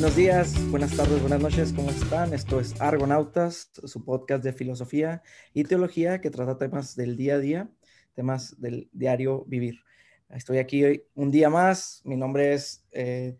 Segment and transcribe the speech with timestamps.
[0.00, 2.32] Buenos días, buenas tardes, buenas noches, ¿cómo están?
[2.32, 5.22] Esto es Argonautas, su podcast de filosofía
[5.52, 7.70] y teología que trata temas del día a día,
[8.14, 9.80] temas del diario vivir.
[10.30, 13.36] Estoy aquí hoy un día más, mi nombre es eh,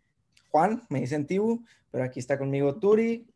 [0.51, 3.27] Juan, me dicen Tibu, pero aquí está conmigo Turi.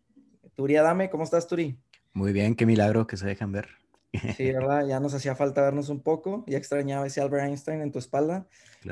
[0.55, 1.79] Turi Adame, ¿cómo estás Turi?
[2.13, 3.69] Muy bien, qué milagro que se dejan ver.
[4.37, 4.87] Sí, ¿verdad?
[4.87, 8.47] Ya nos hacía falta vernos un poco, ya extrañaba ese Albert Einstein en tu espalda.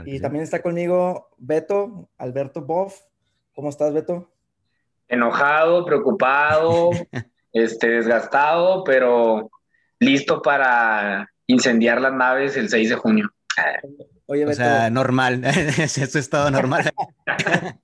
[0.07, 3.12] y también está conmigo Beto, Alberto Boff.
[3.55, 4.31] ¿Cómo estás, Beto?
[5.09, 6.91] Enojado, preocupado,
[7.53, 9.51] este, desgastado, pero
[9.99, 13.31] listo para incendiar las naves el 6 de junio.
[14.27, 14.53] Oye, Beto.
[14.53, 16.91] O sea, normal, es tu estado normal.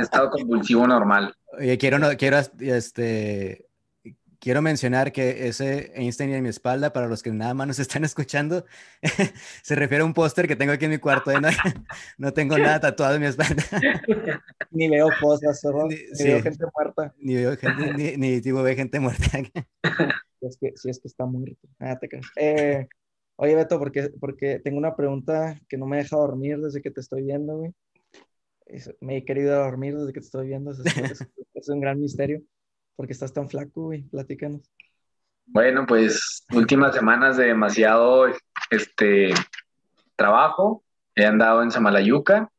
[0.00, 1.34] estado convulsivo normal.
[1.58, 3.66] Oye, quiero, no, quiero este,
[4.42, 8.04] quiero mencionar que ese Einstein en mi espalda, para los que nada más nos están
[8.04, 8.66] escuchando,
[9.62, 11.30] se refiere a un póster que tengo aquí en mi cuarto.
[11.30, 11.36] ¿eh?
[12.18, 13.62] No, tengo nada tatuado en mi espalda.
[14.70, 17.14] Ni veo cosas, Ni, veo gente muerta.
[17.18, 19.30] Ni veo gente, ni, ni digo, ve gente muerta.
[20.40, 21.68] Si es que, si es que está muerto.
[21.78, 22.88] Ah, te eh,
[23.36, 27.00] oye, Beto, porque, porque tengo una pregunta que no me deja dormir desde que te
[27.00, 27.72] estoy viendo, güey.
[29.00, 30.72] Me he querido dormir desde que te estoy viendo.
[30.72, 32.42] es un gran misterio.
[32.96, 34.02] ¿Por qué estás tan flaco, güey?
[34.02, 34.62] Platícanos.
[35.46, 38.26] Bueno, pues últimas semanas de demasiado
[38.70, 39.34] este,
[40.16, 40.84] trabajo.
[41.14, 42.50] He andado en Samalayuca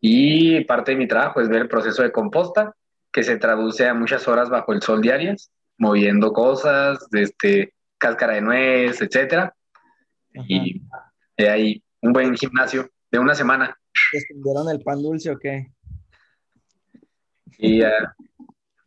[0.00, 2.74] y parte de mi trabajo es ver el proceso de composta,
[3.10, 8.42] que se traduce a muchas horas bajo el sol diarias, moviendo cosas, este, cáscara de
[8.42, 9.54] nuez, etcétera.
[10.46, 10.82] Y
[11.36, 13.74] he ahí un buen gimnasio de una semana.
[14.12, 14.18] ¿Te
[14.72, 15.70] el pan dulce o qué?
[17.56, 17.88] Y uh,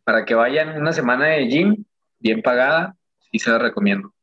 [0.08, 1.84] para que vayan una semana de gym
[2.18, 2.96] bien pagada,
[3.30, 4.14] sí se la recomiendo.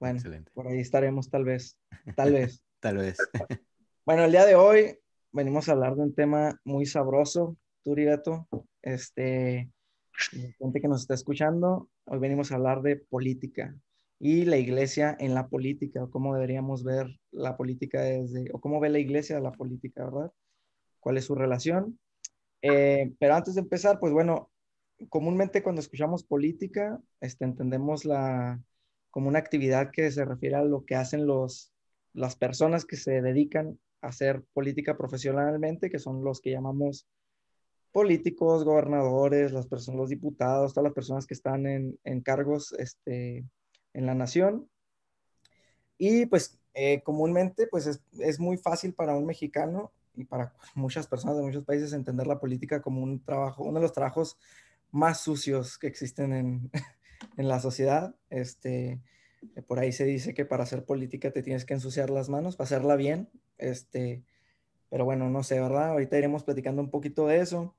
[0.00, 0.22] Bueno,
[0.54, 1.76] por ahí estaremos tal vez,
[2.16, 2.62] tal vez.
[2.80, 3.18] tal vez.
[4.06, 4.98] bueno, el día de hoy
[5.32, 8.48] venimos a hablar de un tema muy sabroso, Turibeto.
[8.80, 9.70] Este,
[10.58, 13.76] gente que nos está escuchando, hoy venimos a hablar de política
[14.18, 18.80] y la iglesia en la política, o cómo deberíamos ver la política desde, o cómo
[18.80, 20.32] ve la iglesia la política, ¿verdad?
[21.00, 21.98] ¿Cuál es su relación?
[22.62, 24.50] Eh, pero antes de empezar, pues bueno,
[25.08, 28.60] comúnmente cuando escuchamos política, este, entendemos la,
[29.10, 31.72] como una actividad que se refiere a lo que hacen los,
[32.12, 37.06] las personas que se dedican a hacer política profesionalmente, que son los que llamamos
[37.92, 43.46] políticos, gobernadores, las personas, los diputados, todas las personas que están en, en cargos este,
[43.94, 44.68] en la nación.
[45.96, 51.06] Y pues eh, comúnmente pues es, es, muy fácil para un mexicano y para muchas
[51.06, 54.36] personas de muchos países entender la política como un trabajo, uno de los trabajos
[54.90, 56.70] más sucios que existen en,
[57.36, 58.14] en la sociedad.
[58.30, 59.00] Este,
[59.54, 62.56] eh, por ahí se dice que para hacer política te tienes que ensuciar las manos,
[62.56, 63.28] para hacerla bien.
[63.58, 64.24] Este,
[64.90, 65.90] pero bueno, no sé, ¿verdad?
[65.90, 67.74] Ahorita iremos platicando un poquito de eso.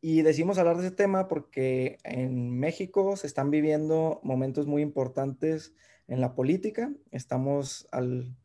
[0.00, 5.74] Y decimos hablar de ese tema porque en México se están viviendo momentos muy importantes
[6.06, 6.92] en la política.
[7.10, 8.36] Estamos al,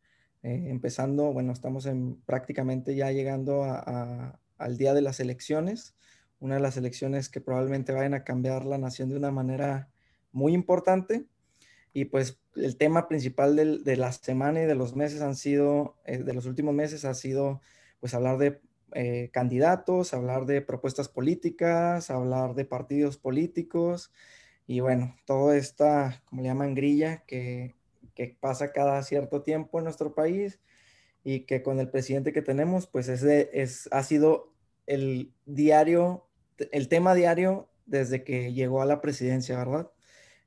[0.42, 5.94] eh, empezando, bueno, estamos en, prácticamente ya llegando al día de las elecciones
[6.42, 9.88] una de las elecciones que probablemente vayan a cambiar la nación de una manera
[10.32, 11.24] muy importante.
[11.94, 13.54] Y pues el tema principal
[13.84, 17.14] de la semana y de los meses han sido, eh, de los últimos meses ha
[17.14, 17.60] sido
[18.00, 18.60] pues hablar de
[18.94, 24.12] eh, candidatos, hablar de propuestas políticas, hablar de partidos políticos
[24.66, 27.76] y bueno, toda esta, como le llaman, grilla que,
[28.14, 30.58] que pasa cada cierto tiempo en nuestro país
[31.22, 34.52] y que con el presidente que tenemos pues es, es ha sido
[34.86, 36.26] el diario
[36.72, 39.90] el tema diario desde que llegó a la presidencia, ¿verdad?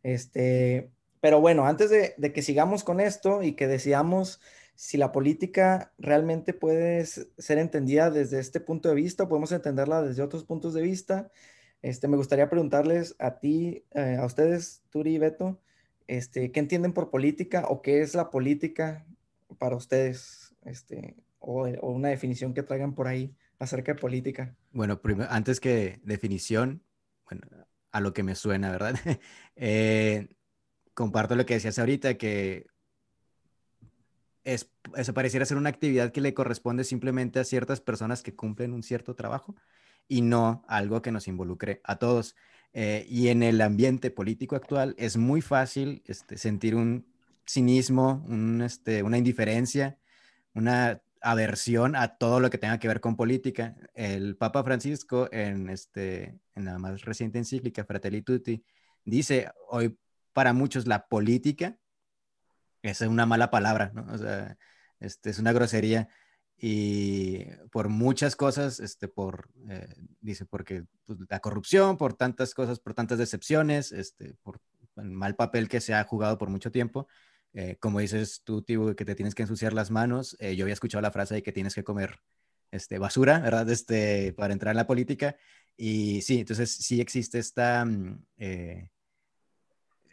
[0.04, 4.42] Este, pero bueno, antes de, que sigamos con esto y que decidamos
[4.76, 10.22] si la política realmente puede ser entendida desde este punto de vista, podemos entenderla desde
[10.22, 11.32] otros puntos de vista.
[11.82, 15.60] Este, me gustaría preguntarles a ti, eh, a ustedes, Turi y Beto,
[16.08, 19.08] este, ¿qué entienden por política o qué es la política
[19.58, 20.56] para ustedes?
[20.66, 23.36] Este, o, o una definición que traigan por ahí
[23.66, 24.56] acerca de política?
[24.72, 26.82] Bueno, primero, antes que definición,
[27.30, 27.48] bueno,
[27.92, 28.96] a lo que me suena, ¿verdad?
[29.58, 30.28] Eh,
[30.94, 32.68] comparto lo que decías ahorita, que
[34.44, 38.74] es, eso pareciera ser una actividad que le corresponde simplemente a ciertas personas que cumplen
[38.74, 39.56] un cierto trabajo
[40.08, 42.36] y no algo que nos involucre a todos.
[42.74, 47.06] Eh, y en el ambiente político actual es muy fácil este, sentir un
[47.48, 49.98] cinismo, un, este, una indiferencia,
[50.54, 53.76] una aversión a todo lo que tenga que ver con política.
[53.96, 58.64] El Papa Francisco, en, este, en la más reciente encíclica, Fratelli Tutti,
[59.04, 59.98] dice, hoy
[60.34, 61.78] para muchos la política
[62.84, 64.06] es una mala palabra, ¿no?
[64.14, 64.56] O sea,
[65.00, 66.08] este, es una grosería.
[66.58, 72.80] y por muchas cosas, este, por, eh, dice, porque pues, la corrupción, por tantas cosas,
[72.80, 74.62] por tantas decepciones, este, por
[74.98, 77.08] el mal papel que se ha jugado por mucho tiempo.
[77.56, 80.74] Eh, como dices tú, Tibu, que te tienes que ensuciar las manos, eh, yo había
[80.74, 82.20] escuchado la frase de que tienes que comer
[82.72, 83.70] este, basura, ¿verdad?
[83.70, 85.38] Este, para entrar en la política.
[85.78, 88.24] Y sí, entonces sí existe esta, mm,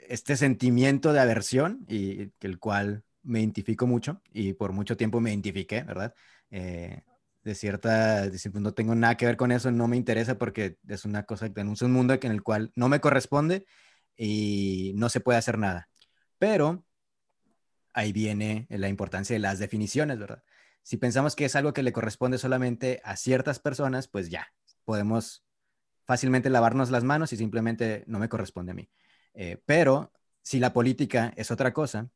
[0.08, 5.30] este sentimiento de aversión y el cual me identifico mucho y por mucho tiempo me
[5.30, 6.14] identifiqué, ¿verdad?
[6.50, 7.02] Eh,
[7.44, 11.04] de cierta, pues, no tengo nada que ver con eso, no me interesa porque es
[11.04, 13.66] una cosa, es un mundo en el cual no me corresponde
[14.16, 15.88] y no se puede hacer nada.
[16.38, 16.84] Pero
[17.92, 20.42] ahí viene la importancia de las definiciones, ¿verdad?
[20.82, 24.52] Si pensamos que es algo que le corresponde solamente a ciertas personas, pues ya,
[24.84, 25.44] podemos
[26.04, 28.90] fácilmente lavarnos las manos y simplemente no me corresponde a mí.
[29.34, 30.12] Eh, pero
[30.42, 32.10] si la política es otra cosa,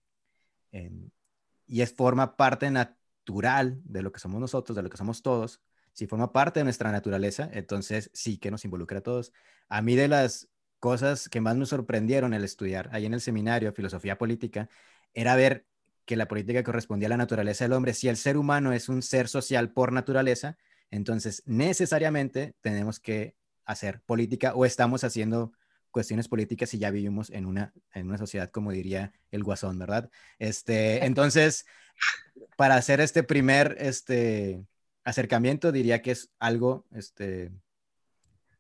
[1.67, 5.62] y es forma parte natural de lo que somos nosotros, de lo que somos todos,
[5.93, 9.32] si forma parte de nuestra naturaleza, entonces sí que nos involucra a todos.
[9.69, 13.73] A mí de las cosas que más me sorprendieron el estudiar ahí en el seminario
[13.73, 14.69] filosofía política
[15.16, 15.66] era ver
[16.04, 17.94] que la política correspondía a la naturaleza del hombre.
[17.94, 20.56] Si el ser humano es un ser social por naturaleza,
[20.90, 23.34] entonces necesariamente tenemos que
[23.64, 25.52] hacer política o estamos haciendo
[25.90, 30.10] cuestiones políticas y ya vivimos en una, en una sociedad, como diría el guasón, ¿verdad?
[30.38, 31.66] Este, entonces,
[32.56, 34.62] para hacer este primer este,
[35.02, 37.50] acercamiento, diría que es algo este,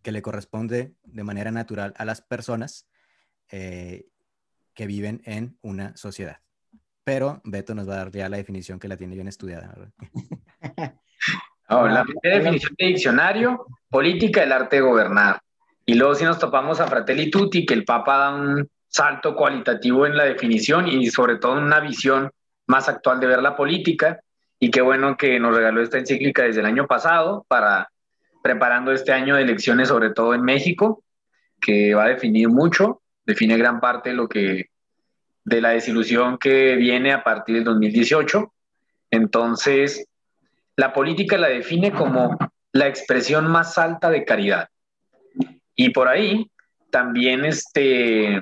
[0.02, 2.88] que le corresponde de manera natural a las personas
[3.50, 4.08] eh,
[4.72, 6.45] que viven en una sociedad.
[7.06, 9.92] Pero Beto nos va a dar ya la definición que la tiene bien estudiada, ¿verdad?
[11.68, 15.40] Oh, la definición de diccionario, política, el arte de gobernar.
[15.84, 20.06] Y luego si nos topamos a Fratelli Tutti, que el Papa da un salto cualitativo
[20.06, 22.30] en la definición y sobre todo una visión
[22.68, 24.20] más actual de ver la política.
[24.60, 27.88] Y qué bueno que nos regaló esta encíclica desde el año pasado para
[28.44, 31.02] preparando este año de elecciones, sobre todo en México,
[31.60, 34.66] que va a definir mucho, define gran parte de lo que
[35.46, 38.52] de la desilusión que viene a partir del 2018.
[39.12, 40.06] Entonces,
[40.74, 42.36] la política la define como
[42.72, 44.68] la expresión más alta de caridad.
[45.76, 46.50] Y por ahí
[46.90, 48.40] también este,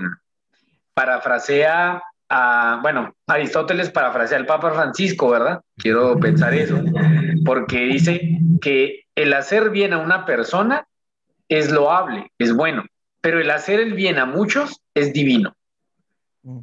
[0.95, 5.61] parafrasea a, bueno, Aristóteles parafrasea al Papa Francisco, ¿verdad?
[5.77, 6.83] Quiero pensar eso,
[7.45, 10.87] porque dice que el hacer bien a una persona
[11.50, 12.85] es loable, es bueno,
[13.21, 15.55] pero el hacer el bien a muchos es divino.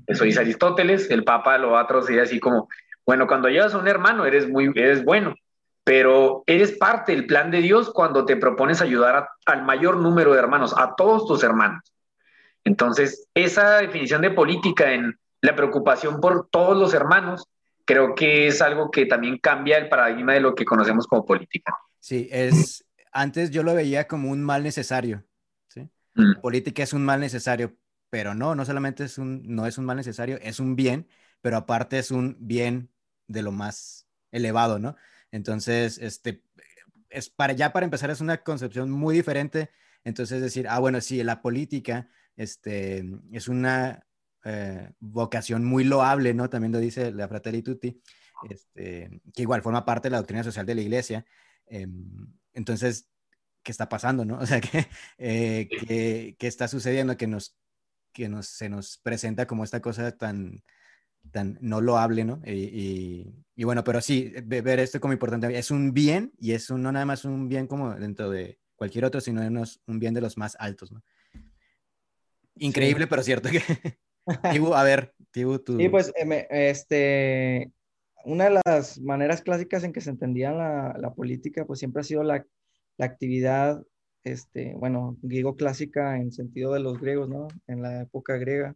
[0.06, 2.69] Eso dice Aristóteles, el Papa lo va a traducir así como,
[3.06, 5.33] bueno, cuando llevas a un hermano eres muy, eres bueno,
[5.83, 10.39] pero eres parte del plan de Dios cuando te propones ayudar al mayor número de
[10.39, 11.81] hermanos, a todos tus hermanos.
[12.63, 17.48] Entonces, esa definición de política en la preocupación por todos los hermanos,
[17.86, 21.75] creo que es algo que también cambia el paradigma de lo que conocemos como política.
[22.00, 25.24] Sí, es, antes yo lo veía como un mal necesario,
[25.68, 25.89] ¿sí?
[26.13, 26.39] Mm.
[26.42, 27.74] Política es un mal necesario,
[28.12, 31.08] pero no, no solamente es un, no es un mal necesario, es un bien,
[31.42, 32.92] pero aparte es un bien
[33.28, 34.98] de lo más elevado, ¿no?
[35.31, 36.44] Entonces, este,
[37.10, 39.72] es para, ya para empezar, es una concepción muy diferente.
[40.04, 44.06] Entonces, decir, ah, bueno, sí, la política este, es una
[44.44, 46.50] eh, vocación muy loable, ¿no?
[46.50, 48.01] También lo dice la Fratelli Tutti,
[48.50, 51.25] este, que igual forma parte de la doctrina social de la iglesia.
[51.65, 53.08] Em, entonces,
[53.63, 54.38] ¿qué está pasando, no?
[54.41, 54.60] O sea,
[55.18, 57.56] eh, ¿qué, qué, está sucediendo que, nos,
[58.12, 60.63] que nos, se nos presenta como esta cosa tan
[61.32, 62.41] tan no lo hable, ¿no?
[62.46, 66.82] Y, y, bueno, pero sí, ver esto como importante, es un bien y es un,
[66.82, 70.38] no nada más un bien como dentro de cualquier otro, sino un bien de los
[70.38, 71.03] más altos, ¿no?
[72.56, 73.62] Increíble, pero cierto que...
[74.60, 75.77] Tibu, a ver, Tibu, tú...
[75.77, 77.72] Sí, pues, eh, este,
[78.25, 82.03] una de las maneras clásicas en que se entendía la, la política, pues siempre ha
[82.03, 82.46] sido la,
[82.98, 83.84] la actividad,
[84.24, 87.48] este, bueno, griego clásica en sentido de los griegos, ¿no?
[87.68, 88.75] En la época griega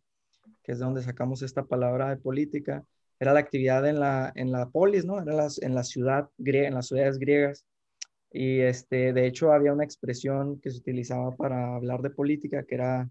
[0.65, 2.83] que es de donde sacamos esta palabra de política,
[3.19, 5.21] era la actividad en la, en la polis, ¿no?
[5.21, 7.65] Era las, en la ciudad griega, en las ciudades griegas.
[8.31, 12.75] Y este, de hecho había una expresión que se utilizaba para hablar de política, que
[12.75, 13.09] era,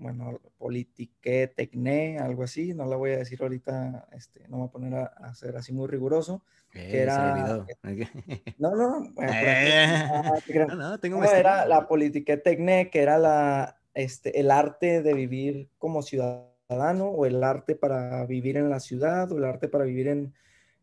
[0.00, 4.68] bueno, politique tecné, algo así, no la voy a decir ahorita, este, no me voy
[4.68, 6.42] a poner a, ser así muy riguroso.
[6.72, 7.64] que era,
[8.58, 9.10] no, no, no,
[10.68, 15.68] no, no, tengo era la politique tecné, que era la, este, el arte de vivir
[15.78, 20.08] como ciudadano o el arte para vivir en la ciudad o el arte para vivir
[20.08, 20.34] en,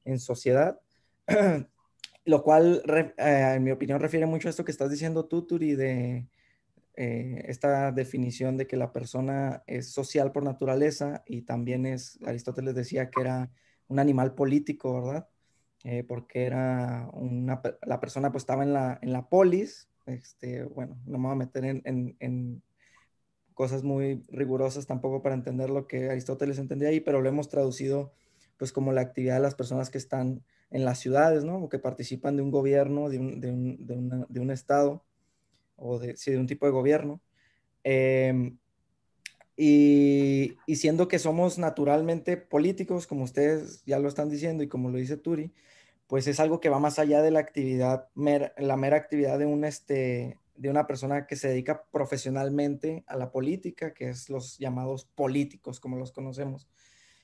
[0.06, 0.80] en sociedad.
[2.26, 2.84] Lo cual,
[3.18, 6.28] eh, en mi opinión, refiere mucho a esto que estás diciendo tú, Turi, de
[6.98, 12.76] eh, esta definición de que la persona es social por naturaleza y también es, Aristóteles
[12.76, 13.50] decía que era
[13.88, 15.30] un animal político, ¿verdad?
[15.84, 20.98] eh, porque era una, la persona pues estaba en la, en la polis, este, bueno,
[21.06, 22.64] no me voy a meter en, en,
[23.54, 28.12] cosas muy rigurosas tampoco para entender lo que Aristóteles entendía ahí, pero lo hemos traducido
[28.58, 31.58] pues como la actividad de las personas que están en las ciudades, ¿no?
[31.58, 35.06] O que participan de un gobierno, de un, de un, de un estado,
[35.78, 37.22] o de, sí, de un tipo de gobierno.
[37.84, 38.54] Eh,
[39.56, 44.90] y, y, siendo que somos naturalmente políticos, como ustedes ya lo están diciendo y como
[44.90, 45.52] lo dice Turi,
[46.08, 49.46] pues es algo que va más allá de la actividad, mer, la mera actividad de,
[49.46, 54.58] un, este, de una persona que se dedica profesionalmente a la política, que es los
[54.60, 56.68] llamados políticos, como los conocemos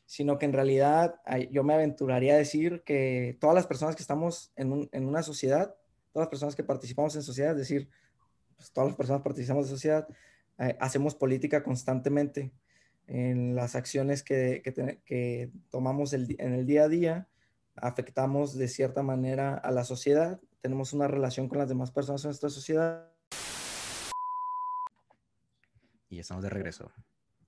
[0.05, 1.15] sino que en realidad
[1.51, 5.23] yo me aventuraría a decir que todas las personas que estamos en, un, en una
[5.23, 5.75] sociedad,
[6.11, 7.89] todas las personas que participamos en sociedad, es decir,
[8.63, 10.07] pues todas las personas participamos en sociedad,
[10.57, 12.53] eh, hacemos política constantemente
[13.07, 17.27] en las acciones que, que, que tomamos el, en el día a día,
[17.75, 22.29] afectamos de cierta manera a la sociedad, tenemos una relación con las demás personas en
[22.29, 23.11] nuestra sociedad.
[26.09, 26.89] Y estamos de regreso.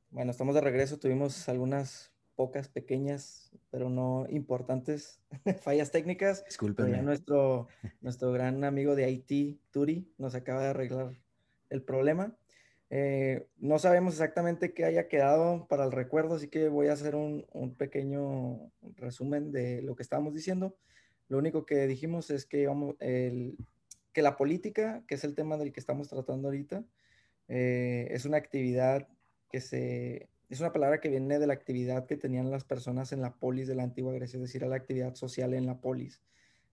[0.10, 5.20] Bueno, estamos de regreso, tuvimos algunas pocas pequeñas, pero no importantes
[5.62, 6.44] fallas técnicas.
[6.46, 7.02] Disculpenme.
[7.02, 7.68] nuestro,
[8.02, 11.14] nuestro gran amigo de Haití, Turi, nos acaba de arreglar
[11.70, 12.36] el problema.
[12.90, 17.16] Eh, no sabemos exactamente qué haya quedado para el recuerdo, así que voy a hacer
[17.16, 20.76] un, un, pequeño resumen de lo que estábamos diciendo.
[21.28, 23.58] Lo único que dijimos es que, vamos, el,
[24.14, 26.84] que la política, que es el tema del que estamos tratando ahorita,
[27.48, 29.08] eh, es una actividad
[29.50, 33.22] que se es una palabra que viene de la actividad que tenían las personas en
[33.22, 36.22] la polis de la antigua Grecia, es decir, era la actividad social en la polis,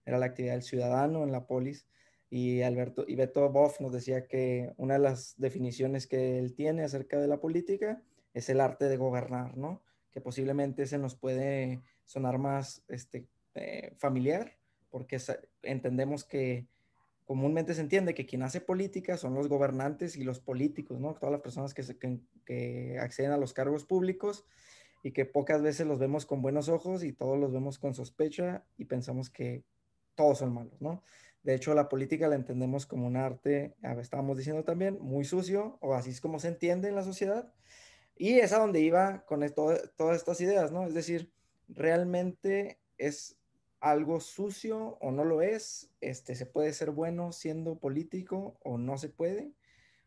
[0.05, 1.87] era la actividad del ciudadano en la polis.
[2.29, 6.83] Y Alberto y Beto Boff nos decía que una de las definiciones que él tiene
[6.83, 8.01] acerca de la política
[8.33, 9.83] es el arte de gobernar, ¿no?
[10.11, 14.57] Que posiblemente se nos puede sonar más este, eh, familiar,
[14.89, 15.19] porque
[15.61, 16.67] entendemos que
[17.33, 21.15] comúnmente se entiende que quien hace política son los gobernantes y los políticos, ¿no?
[21.15, 24.45] Todas las personas que, acceden a los cargos públicos
[25.01, 28.65] y que pocas veces los vemos con buenos ojos y todos los vemos con sospecha
[28.77, 29.63] y pensamos que
[30.13, 31.01] todos son malos, ¿no?
[31.41, 35.95] De hecho, la política la entendemos como un arte, estábamos diciendo también, muy sucio, o
[35.95, 37.51] así es como se entiende en la sociedad.
[38.15, 40.85] Y es a donde iba con todas estas ideas, ¿no?
[40.85, 41.31] Es decir,
[41.67, 43.39] realmente es
[43.83, 48.97] algo sucio o no lo es, este, se puede ser bueno siendo político o no
[48.97, 49.51] se puede.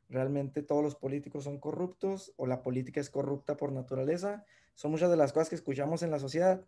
[0.08, 4.46] Realmente todos los políticos son corruptos o la política es corrupta por naturaleza.
[4.74, 6.64] Son muchas de las cosas que escuchamos en la sociedad.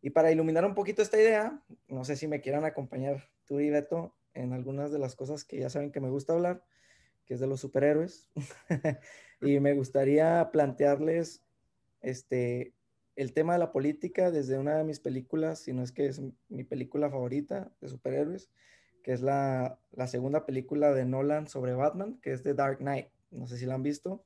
[0.00, 3.68] Y para iluminar un poquito esta idea, no sé si me quieran acompañar tú y
[3.68, 6.64] Beto en algunas de las cosas que ya saben que me gusta hablar,
[7.26, 8.30] que es de los superhéroes.
[9.42, 11.44] y me gustaría plantearles
[12.00, 12.72] este,
[13.20, 16.22] el tema de la política desde una de mis películas, si no es que es
[16.48, 18.50] mi película favorita de superhéroes,
[19.02, 23.08] que es la, la segunda película de Nolan sobre Batman, que es The Dark Knight.
[23.30, 24.24] No sé si la han visto.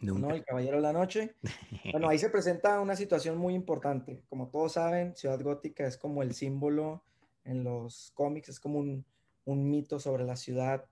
[0.00, 0.20] Nunca.
[0.26, 0.34] ¿no?
[0.34, 1.36] El Caballero de la Noche.
[1.92, 4.22] Bueno, ahí se presenta una situación muy importante.
[4.28, 7.04] Como todos saben, Ciudad Gótica es como el símbolo
[7.44, 9.04] en los cómics, es como un,
[9.44, 10.84] un mito sobre la ciudad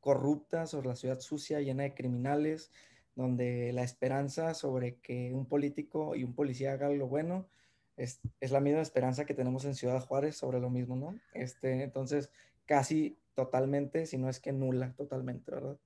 [0.00, 2.70] corrupta, sobre la ciudad sucia, llena de criminales,
[3.14, 7.48] donde la esperanza sobre que un político y un policía hagan lo bueno
[7.96, 11.18] es, es, la misma esperanza que tenemos en Ciudad Juárez sobre lo mismo, ¿no?
[11.34, 12.30] Este, entonces,
[12.64, 15.78] casi totalmente, si no es que nula totalmente, ¿verdad?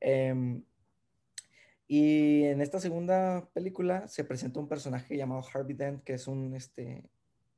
[0.00, 0.62] Eh,
[1.90, 6.54] y en esta segunda película se presenta un personaje llamado Harvey Dent, que es un,
[6.54, 7.08] este,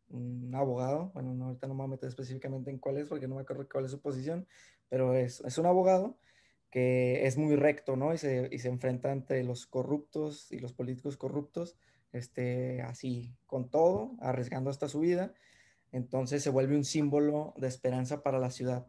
[0.08, 3.26] un abogado, bueno, no, ahorita no me voy a meter específicamente en cuál es, porque
[3.26, 4.46] no me acuerdo cuál es su posición,
[4.88, 6.16] pero es, es un abogado
[6.70, 8.14] que es muy recto, ¿no?
[8.14, 11.76] Y se, y se enfrenta ante los corruptos y los políticos corruptos,
[12.12, 15.34] este, así, con todo, arriesgando hasta su vida.
[15.92, 18.86] Entonces se vuelve un símbolo de esperanza para la ciudad.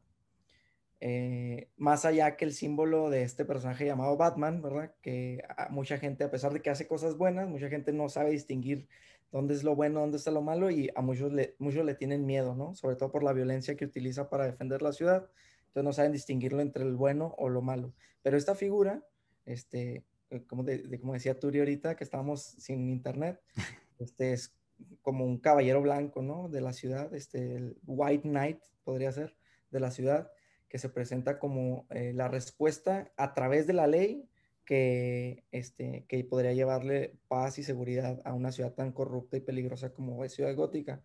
[1.04, 4.94] Eh, más allá que el símbolo de este personaje llamado Batman, ¿verdad?
[5.02, 8.88] Que mucha gente, a pesar de que hace cosas buenas, mucha gente no sabe distinguir
[9.32, 12.54] dónde es lo bueno, dónde está lo malo y a muchos muchos le tienen miedo,
[12.54, 12.76] ¿no?
[12.76, 15.28] Sobre todo por la violencia que utiliza para defender la ciudad
[15.72, 17.94] entonces no saben distinguirlo entre el bueno o lo malo.
[18.22, 19.06] Pero esta figura,
[19.46, 23.40] este, eh, como, de, como decía Turi ahorita, que estábamos sin internet,
[24.00, 24.54] este es
[25.02, 26.50] como un caballero blanco, ¿no?
[26.50, 29.38] De la ciudad, este, el White Knight podría ser,
[29.70, 30.30] de la ciudad,
[30.68, 34.28] que se presenta como eh, la respuesta a través de la ley
[34.66, 39.94] que, este, que podría llevarle paz y seguridad a una ciudad tan corrupta y peligrosa
[39.94, 41.02] como es Ciudad Gótica.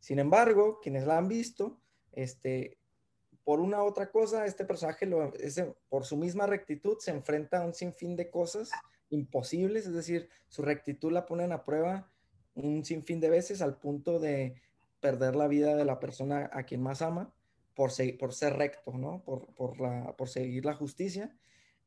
[0.00, 1.80] Sin embargo, quienes la han visto,
[2.12, 2.78] este,
[3.48, 7.64] por una otra cosa, este personaje, lo, ese, por su misma rectitud, se enfrenta a
[7.64, 8.70] un sinfín de cosas
[9.08, 12.10] imposibles, es decir, su rectitud la ponen a prueba
[12.54, 14.60] un sinfín de veces al punto de
[15.00, 17.32] perder la vida de la persona a quien más ama
[17.74, 18.18] por, ser
[18.58, 19.24] recto, ¿no?
[19.24, 21.34] Por, seguir la justicia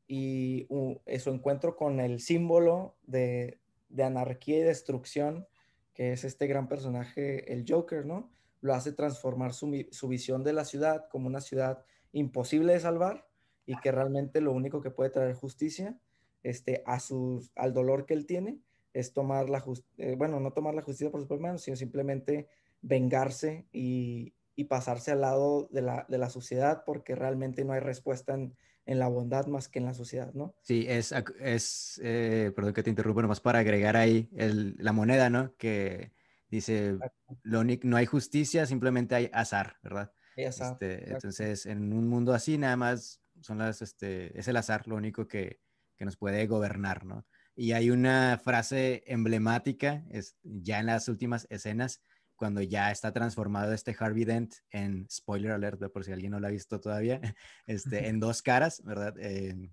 [0.08, 3.60] y su encuentro con el símbolo de,
[4.02, 5.46] anarquía y destrucción,
[5.94, 8.32] que es este gran personaje, el Joker, ¿no?
[8.62, 13.28] Lo hace transformar su, su visión de la ciudad como una ciudad imposible de salvar
[13.66, 15.98] y que realmente lo único que puede traer justicia
[16.42, 18.58] este, a sus, al dolor que él tiene
[18.92, 21.76] es tomar la justicia, eh, bueno, no tomar la justicia por sus propias manos, sino
[21.76, 22.48] simplemente
[22.82, 27.80] vengarse y, y pasarse al lado de la, de la, sociedad porque realmente no hay
[27.80, 28.54] respuesta en,
[28.86, 30.54] en, la bondad más que en la sociedad, ¿no?
[30.60, 35.30] Sí, es, es eh, perdón que te interrumpa, nomás para agregar ahí el, la moneda,
[35.30, 35.54] ¿no?
[35.56, 36.12] Que
[36.56, 36.98] dice,
[37.42, 40.12] lo no hay justicia, simplemente hay azar, ¿verdad?
[40.36, 40.72] Hay azar.
[40.72, 44.96] Este, entonces, en un mundo así, nada más son las, este, es el azar lo
[44.96, 45.60] único que,
[45.96, 47.26] que nos puede gobernar, ¿no?
[47.54, 52.02] Y hay una frase emblemática, es, ya en las últimas escenas,
[52.36, 56.46] cuando ya está transformado este Harvey Dent en, spoiler alert, por si alguien no lo
[56.46, 57.20] ha visto todavía,
[57.66, 59.14] este, en dos caras, ¿verdad?
[59.18, 59.70] Eh,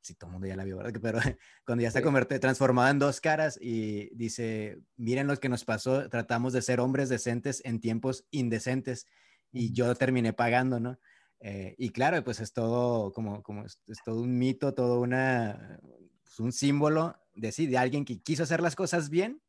[0.00, 0.92] si todo el mundo ya la vio, ¿verdad?
[1.02, 1.18] Pero
[1.64, 2.38] cuando ya está sí.
[2.40, 7.08] transformado en dos caras y dice, miren lo que nos pasó, tratamos de ser hombres
[7.08, 9.06] decentes en tiempos indecentes
[9.50, 10.98] y yo terminé pagando, ¿no?
[11.40, 15.80] Eh, y claro, pues es todo como, como es, es todo un mito, todo una,
[16.22, 19.42] pues un símbolo de sí, de alguien que quiso hacer las cosas bien,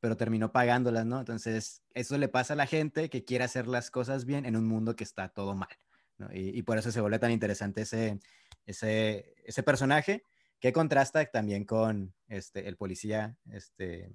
[0.00, 1.20] pero terminó pagándolas, ¿no?
[1.20, 4.66] Entonces, eso le pasa a la gente que quiere hacer las cosas bien en un
[4.66, 5.70] mundo que está todo mal,
[6.18, 6.28] ¿no?
[6.32, 8.18] Y, y por eso se vuelve tan interesante ese,
[8.66, 10.24] ese, ese personaje
[10.60, 14.12] que contrasta también con este, el policía, este,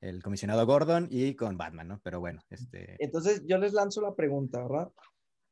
[0.00, 2.00] el comisionado Gordon y con Batman, ¿no?
[2.02, 2.96] Pero bueno, este...
[2.98, 4.92] Entonces yo les lanzo la pregunta, ¿verdad?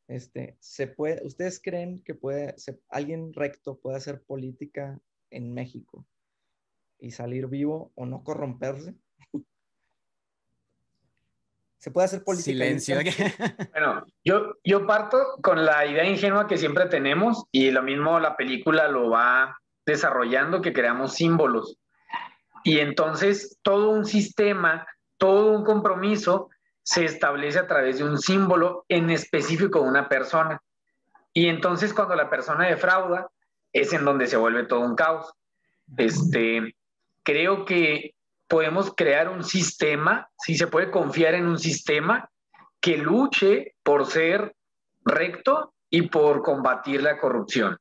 [0.08, 2.54] Este, ¿se puede, ¿Ustedes creen que puede,
[2.88, 5.00] alguien recto puede hacer política
[5.30, 6.06] en México
[6.98, 8.94] y salir vivo o no corromperse?
[11.84, 12.46] ¿Se puede hacer política?
[12.46, 12.96] Silencio.
[13.72, 18.38] bueno, yo, yo parto con la idea ingenua que siempre tenemos y lo mismo la
[18.38, 21.76] película lo va desarrollando, que creamos símbolos.
[22.62, 24.86] Y entonces todo un sistema,
[25.18, 26.48] todo un compromiso
[26.82, 30.62] se establece a través de un símbolo en específico de una persona.
[31.34, 33.28] Y entonces cuando la persona defrauda,
[33.74, 35.34] es en donde se vuelve todo un caos.
[35.98, 36.74] Este,
[37.22, 38.13] creo que
[38.48, 42.30] podemos crear un sistema, si se puede confiar en un sistema
[42.80, 44.54] que luche por ser
[45.04, 47.78] recto y por combatir la corrupción.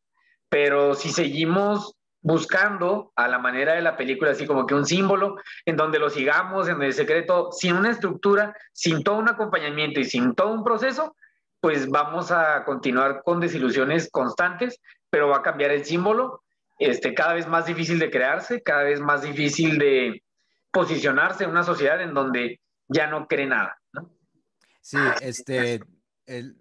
[0.50, 5.36] Pero si seguimos buscando a la manera de la película, así como que un símbolo
[5.66, 10.06] en donde lo sigamos, en el secreto, sin una estructura, sin todo un acompañamiento y
[10.06, 11.16] sin todo un proceso,
[11.60, 16.44] pues vamos a continuar con desilusiones constantes, pero va a cambiar el símbolo,
[16.80, 20.24] este, cada vez más difícil de crearse, cada vez más difícil de
[20.74, 23.80] posicionarse en una sociedad en donde ya no cree nada.
[23.94, 24.12] ¿no?
[24.82, 25.80] Sí, este,
[26.26, 26.60] el,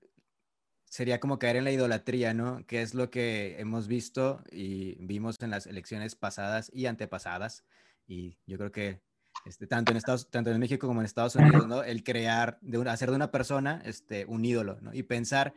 [0.84, 2.64] sería como caer en la idolatría, ¿no?
[2.66, 7.64] Que es lo que hemos visto y vimos en las elecciones pasadas y antepasadas.
[8.06, 9.00] Y yo creo que
[9.46, 11.82] este, tanto, en Estados, tanto en México como en Estados Unidos, ¿no?
[11.82, 14.92] El crear, de una, hacer de una persona este, un ídolo, ¿no?
[14.92, 15.54] Y pensar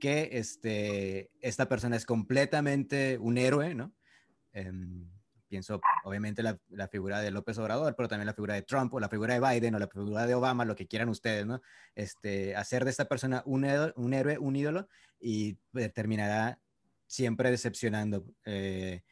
[0.00, 3.92] que este, esta persona es completamente un héroe, ¿no?
[4.54, 4.72] Eh,
[5.48, 9.00] pienso obviamente la, la, figura de López Obrador, pero también la figura de Trump o
[9.00, 11.60] la figura de Biden o la figura de Obama, lo que quieran ustedes, ¿no?
[11.94, 15.54] Este, hacer de esta persona un, héroe, un ídolo y
[15.94, 16.60] terminará
[17.06, 18.24] siempre decepcionando.
[18.44, 19.02] Eh,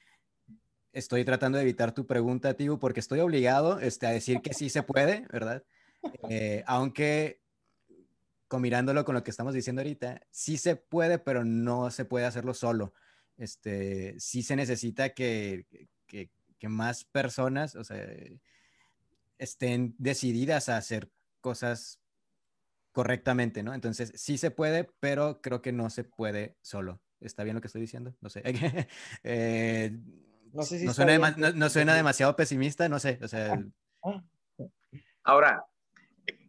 [0.92, 4.70] estoy tratando de evitar tu pregunta, Tibu, porque estoy obligado este, a decir que sí
[4.70, 5.64] se puede, ¿verdad?
[6.28, 7.40] Eh, aunque
[8.48, 12.54] combinándolo con lo que estamos diciendo ahorita, sí se puede, pero no se puede hacerlo
[12.54, 12.94] solo.
[13.36, 15.66] Este, sí se necesita que,
[16.06, 18.04] que, que más personas, o sea,
[19.38, 22.00] estén decididas a hacer cosas
[22.92, 23.74] correctamente, ¿no?
[23.74, 27.00] Entonces, sí se puede, pero creo que no se puede solo.
[27.20, 28.14] ¿Está bien lo que estoy diciendo?
[28.20, 28.42] No sé.
[29.24, 29.96] eh,
[30.52, 33.18] no sé si no suena, no, no suena, demasiado pesimista, no sé.
[33.22, 33.58] O sea,
[34.02, 34.22] ah.
[35.24, 35.64] Ahora,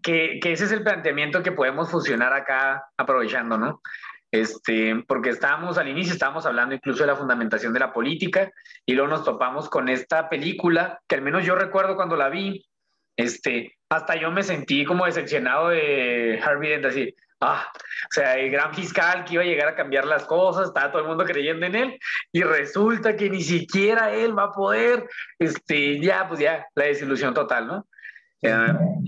[0.01, 3.81] que, que, ese es el planteamiento que podemos fusionar acá aprovechando, ¿no?
[4.31, 8.51] Este, porque estábamos al inicio, estábamos hablando incluso de la fundamentación de la política
[8.85, 12.65] y luego nos topamos con esta película que al menos yo recuerdo cuando la vi,
[13.15, 18.51] este, hasta yo me sentí como decepcionado de Harvey Dent, así, ah, o sea, el
[18.51, 21.65] gran fiscal que iba a llegar a cambiar las cosas, estaba todo el mundo creyendo
[21.65, 21.99] en él
[22.33, 25.07] y resulta que ni siquiera él va a poder,
[25.39, 27.87] este, ya, pues ya, la desilusión total, ¿no?
[28.43, 29.06] Uh,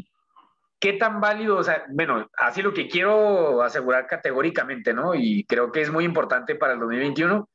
[0.79, 1.57] ¿qué tan válido?
[1.57, 5.13] O sea, bueno, así lo que quiero asegurar categóricamente, ¿no?
[5.13, 7.47] Y creo que es muy importante para el 2021.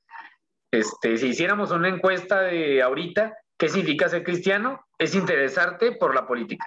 [0.70, 4.84] Este, si hiciéramos una encuesta de ahorita, ¿qué significa ser cristiano?
[4.98, 6.66] Es interesarte por la política.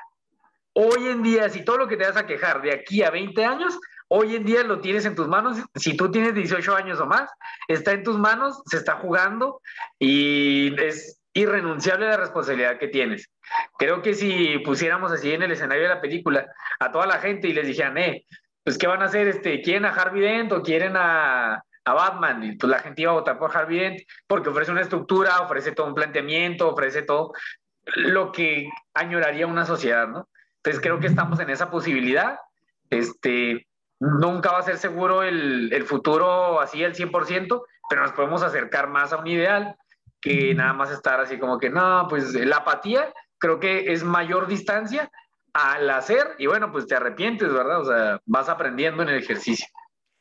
[0.73, 3.43] hoy en día, si todo lo que te vas a quejar de aquí a 20
[3.43, 5.57] años, hoy en día lo tienes en tus manos.
[5.75, 7.29] Si tú tienes 18 años o más,
[7.67, 9.61] está en tus manos, se está jugando
[9.99, 13.29] y es irrenunciable la responsabilidad que tienes.
[13.77, 16.47] Creo que si pusiéramos así en el escenario de la película
[16.79, 18.25] a toda la gente y les dijeran, eh,
[18.63, 19.27] pues ¿qué van a hacer?
[19.27, 22.43] Este, ¿Quieren a Harvey Dent o quieren a, Batman?
[22.43, 25.71] Y pues la gente iba a votar por Harvey Dent porque ofrece una estructura, ofrece
[25.71, 27.33] todo un planteamiento, ofrece todo
[27.95, 30.27] lo que añoraría una sociedad, ¿no?
[30.57, 32.39] Entonces creo que estamos en esa posibilidad.
[32.89, 33.67] Este,
[33.99, 38.89] nunca va a ser seguro el, el futuro así al 100%, pero nos podemos acercar
[38.89, 39.77] más a un ideal
[40.21, 44.47] que nada más estar así como que, no, pues la apatía creo que es mayor
[44.47, 45.11] distancia
[45.53, 47.81] al hacer y bueno, pues te arrepientes, ¿verdad?
[47.81, 49.67] O sea, vas aprendiendo en el ejercicio.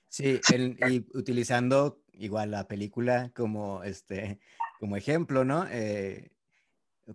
[0.08, 0.40] Sí,
[0.88, 4.40] y utilizando igual la película como, este,
[4.78, 5.66] como ejemplo, ¿no?
[5.70, 6.30] Eh,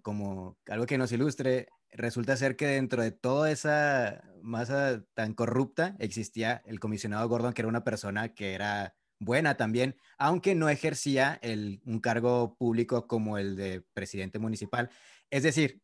[0.02, 5.96] como algo que nos ilustre, resulta ser que dentro de toda esa masa tan corrupta
[6.00, 11.40] existía el comisionado Gordon, que era una persona que era buena también, aunque no ejercía
[11.42, 14.90] el, un cargo público como el de presidente municipal.
[15.30, 15.82] Es decir,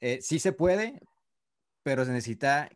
[0.00, 1.00] eh, sí se puede,
[1.82, 2.70] pero se necesita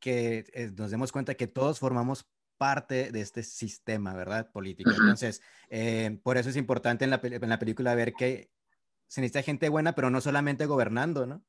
[0.00, 2.26] que eh, nos demos cuenta que todos formamos
[2.58, 4.50] parte de este sistema, ¿verdad?
[4.50, 4.90] Político.
[4.90, 5.40] Entonces,
[5.70, 8.50] eh, por eso es importante en la, en la película ver que
[9.06, 11.44] se necesita gente buena, pero no solamente gobernando, ¿no?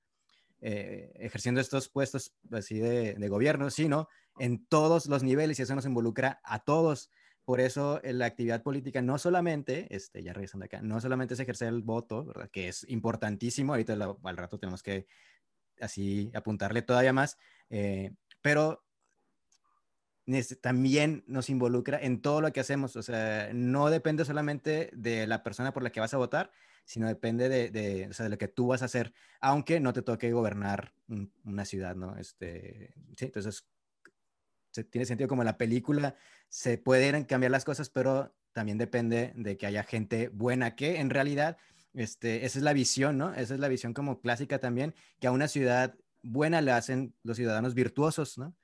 [0.62, 5.74] Eh, ejerciendo estos puestos así de, de, gobierno, sino en todos los niveles y eso
[5.74, 7.10] nos involucra a todos.
[7.44, 11.70] Por eso la actividad política no solamente, este, ya regresando acá, no solamente es ejercer
[11.70, 12.50] el voto, ¿verdad?
[12.52, 15.08] que es importantísimo, ahorita al rato tenemos que
[15.80, 17.38] así apuntarle todavía más,
[17.70, 18.86] eh, pero
[20.62, 25.44] también nos involucra en todo lo que hacemos, o sea, no depende solamente de la
[25.44, 26.52] persona por la que vas a votar,
[26.86, 29.94] sino depende de, de, o sea, de lo que tú vas a hacer, aunque no
[29.94, 30.94] te toque gobernar
[31.44, 32.16] una ciudad, ¿no?
[32.18, 33.68] Este, sí, entonces,
[34.90, 36.16] tiene sentido como la película,
[36.50, 41.10] se pueden cambiar las cosas, pero también depende de que haya gente buena, que en
[41.10, 41.58] realidad,
[41.94, 43.34] este, esa es la visión, ¿no?
[43.34, 47.38] Esa es la visión como clásica también, que a una ciudad buena le hacen los
[47.38, 48.56] ciudadanos virtuosos, ¿no?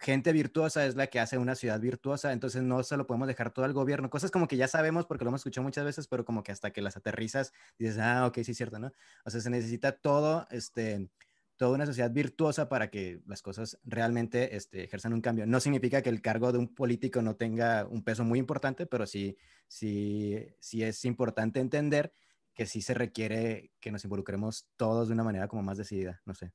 [0.00, 3.52] gente virtuosa es la que hace una ciudad virtuosa, entonces no se lo podemos dejar
[3.52, 4.10] todo al gobierno.
[4.10, 6.72] Cosas como que ya sabemos porque lo hemos escuchado muchas veces, pero como que hasta
[6.72, 8.92] que las aterrizas dices, ah, ok, sí es cierto, ¿no?
[9.24, 11.08] O sea, se necesita todo, este,
[11.56, 15.46] toda una sociedad virtuosa para que las cosas realmente este, ejerzan un cambio.
[15.46, 19.06] No significa que el cargo de un político no tenga un peso muy importante, pero
[19.06, 19.36] sí,
[19.68, 22.12] sí, sí es importante entender
[22.54, 26.34] que sí se requiere que nos involucremos todos de una manera como más decidida, no
[26.34, 26.52] sé.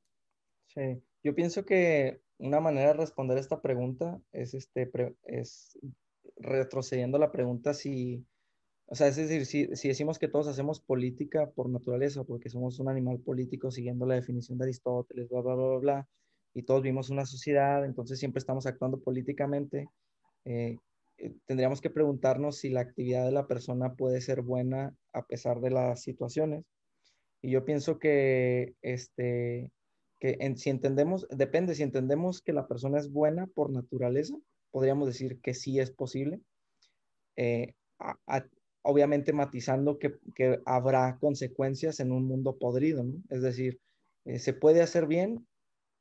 [0.67, 4.89] Sí, yo pienso que una manera de responder esta pregunta es, este,
[5.23, 5.77] es
[6.37, 8.25] retrocediendo la pregunta si,
[8.91, 12.79] o sea, es decir, si, si, decimos que todos hacemos política por naturaleza, porque somos
[12.79, 16.07] un animal político siguiendo la definición de Aristóteles, bla, bla, bla, bla,
[16.55, 19.87] y todos vimos una sociedad, entonces siempre estamos actuando políticamente,
[20.45, 20.77] eh,
[21.17, 25.61] eh, tendríamos que preguntarnos si la actividad de la persona puede ser buena a pesar
[25.61, 26.65] de las situaciones.
[27.41, 29.71] Y yo pienso que este,
[30.19, 34.35] que si entendemos, depende, si entendemos que la persona es buena por naturaleza,
[34.71, 36.41] podríamos decir que sí es posible,
[37.37, 37.73] eh,
[38.81, 40.19] obviamente matizando que,
[40.65, 43.05] habrá consecuencias en un mundo podrido.
[43.29, 43.79] Es decir,
[44.25, 45.47] eh, se puede hacer bien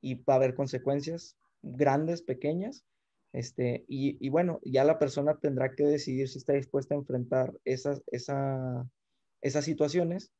[0.00, 2.84] y va a haber consecuencias grandes, pequeñas,
[3.32, 8.02] este, y, bueno, ya la persona tendrá que decidir si está dispuesta a enfrentar esas,
[8.06, 8.88] esa,
[9.42, 10.32] esas situaciones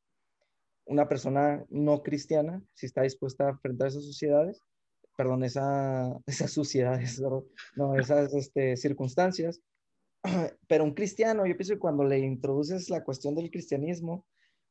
[0.88, 4.62] una persona no cristiana, si está dispuesta a enfrentar esas sociedades,
[5.16, 7.20] perdón, esa, esas suciedades,
[7.77, 9.61] no, esas este, circunstancias,
[10.68, 14.26] pero un cristiano, yo pienso que cuando le introduces la cuestión del cristianismo,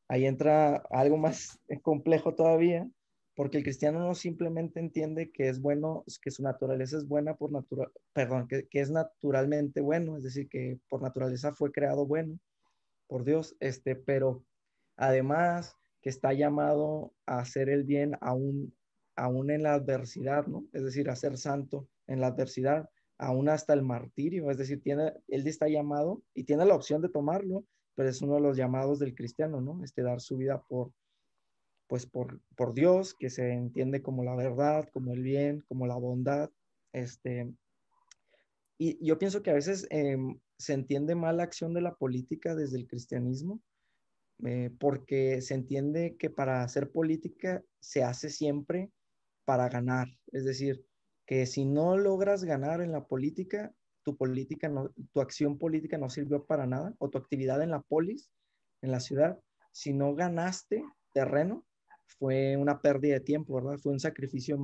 [0.07, 2.87] ahí entra algo más complejo todavía,
[3.35, 7.51] porque el cristiano no simplemente entiende que es bueno, que su naturaleza es buena por
[7.51, 12.39] natural, perdón, que, que, es naturalmente bueno, es decir, que por naturaleza fue creado bueno
[13.07, 14.43] por Dios, este, pero
[14.95, 18.75] además que está llamado a hacer el bien aún,
[19.15, 20.65] aún en la adversidad, ¿no?
[20.73, 25.13] Es decir, a ser santo en la adversidad, aún hasta el martirio, es decir, tiene,
[25.27, 28.99] él está llamado y tiene la opción de tomarlo, pero es uno de los llamados
[28.99, 29.83] del cristiano, ¿no?
[29.83, 30.91] Este, dar su vida por,
[31.87, 35.95] pues por, por Dios, que se entiende como la verdad, como el bien, como la
[35.95, 36.51] bondad,
[36.93, 37.51] este,
[38.77, 42.55] y yo pienso que a veces em, se entiende mal la acción de la política
[42.55, 43.61] desde el cristianismo,
[44.45, 48.91] eh, porque se entiende que para hacer política se hace siempre
[49.45, 50.07] para ganar.
[50.31, 50.85] Es decir,
[51.27, 56.09] que si no logras ganar en la política, tu política no, tu acción política no
[56.09, 58.31] sirvió para nada o tu actividad en la polis,
[58.81, 59.37] en la ciudad,
[59.73, 61.65] si no ganaste terreno,
[62.17, 63.77] fue una pérdida de tiempo, ¿verdad?
[63.77, 64.57] Fue un sacrificio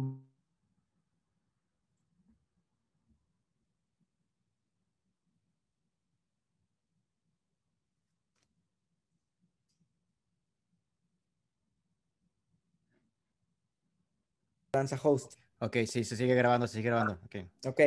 [14.71, 15.37] Danza Host.
[15.63, 17.17] Ok, sí, se sigue grabando, se sigue grabando.
[17.23, 17.35] Ok.
[17.67, 17.79] Ok.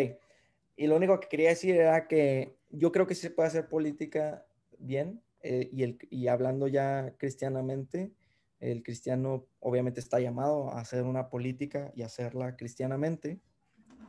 [0.77, 3.69] Y lo único que quería decir era que yo creo que sí se puede hacer
[3.69, 4.47] política
[4.79, 8.13] bien eh, y, el, y hablando ya cristianamente,
[8.61, 13.41] el cristiano obviamente está llamado a hacer una política y hacerla cristianamente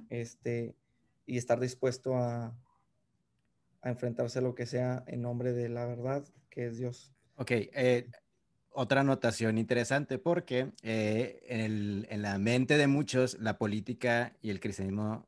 [0.09, 0.73] este,
[1.25, 2.57] y estar dispuesto a,
[3.81, 7.11] a enfrentarse a lo que sea en nombre de la verdad, que es Dios.
[7.35, 8.09] Ok, eh,
[8.71, 14.49] otra anotación interesante porque eh, en, el, en, la mente de muchos la política y
[14.49, 15.27] el cristianismo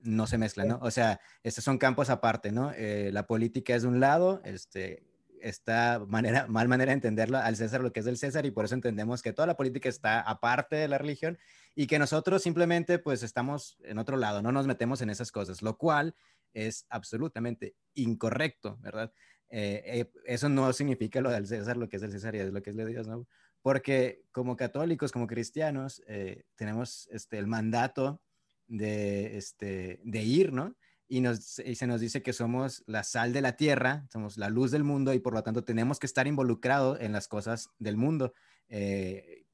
[0.00, 0.78] no se mezclan, ¿no?
[0.82, 2.72] O sea, estos son campos aparte, ¿no?
[2.76, 5.02] Eh, la política es de un lado, este,
[5.40, 8.64] esta manera, mal manera de entenderlo al César lo que es del César y por
[8.64, 11.38] eso entendemos que toda la política está aparte de la religión
[11.74, 15.62] y que nosotros simplemente pues estamos en otro lado, no nos metemos en esas cosas,
[15.62, 16.14] lo cual
[16.54, 19.12] es absolutamente incorrecto, ¿verdad?
[19.50, 22.52] Eh, eh, eso no significa lo del César, lo que es del César y es
[22.52, 23.26] lo que es de Dios, ¿no?
[23.62, 28.20] Porque como católicos, como cristianos, eh, tenemos este, el mandato
[28.66, 30.76] de, este, de ir, ¿no?
[31.08, 34.70] y, nos, se nos dice que somos la sal de la tierra, somos la luz
[34.70, 38.34] del mundo y por lo tanto tenemos que estar involucrados en las cosas del mundo.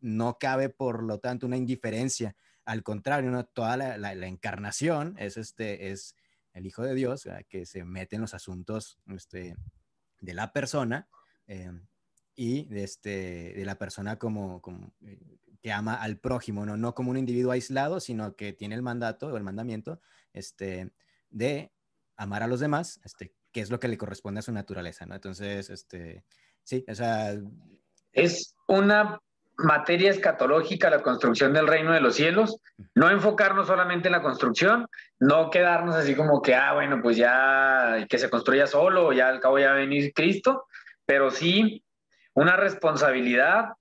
[0.00, 6.16] No cabe por lo tanto una indiferencia, al contrario, toda la, encarnación es, este, es
[6.52, 9.54] el Hijo de Dios que se mete en los asuntos este,
[10.24, 11.08] de la persona.
[11.46, 11.72] Eh,
[12.36, 16.76] y de, este, de la persona como, como eh, que ama al prójimo, ¿no?
[16.76, 20.00] no como un individuo aislado, sino que tiene el mandato o el mandamiento
[20.32, 20.92] este,
[21.30, 21.72] de
[22.16, 25.14] amar a los demás, este, que es lo que le corresponde a su naturaleza, ¿no?
[25.14, 26.24] Entonces, este,
[26.62, 27.34] sí, o sea...
[28.12, 29.20] Es una
[29.56, 32.60] materia escatológica la construcción del reino de los cielos,
[32.94, 34.88] no enfocarnos solamente en la construcción,
[35.20, 39.40] no quedarnos así como que, ah, bueno, pues ya que se construya solo, ya al
[39.40, 40.66] cabo ya va a venir Cristo,
[41.06, 41.84] pero sí
[42.34, 43.74] una responsabilidad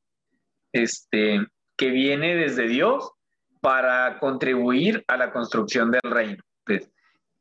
[0.71, 3.11] este, que viene desde Dios
[3.61, 6.43] para contribuir a la construcción del reino.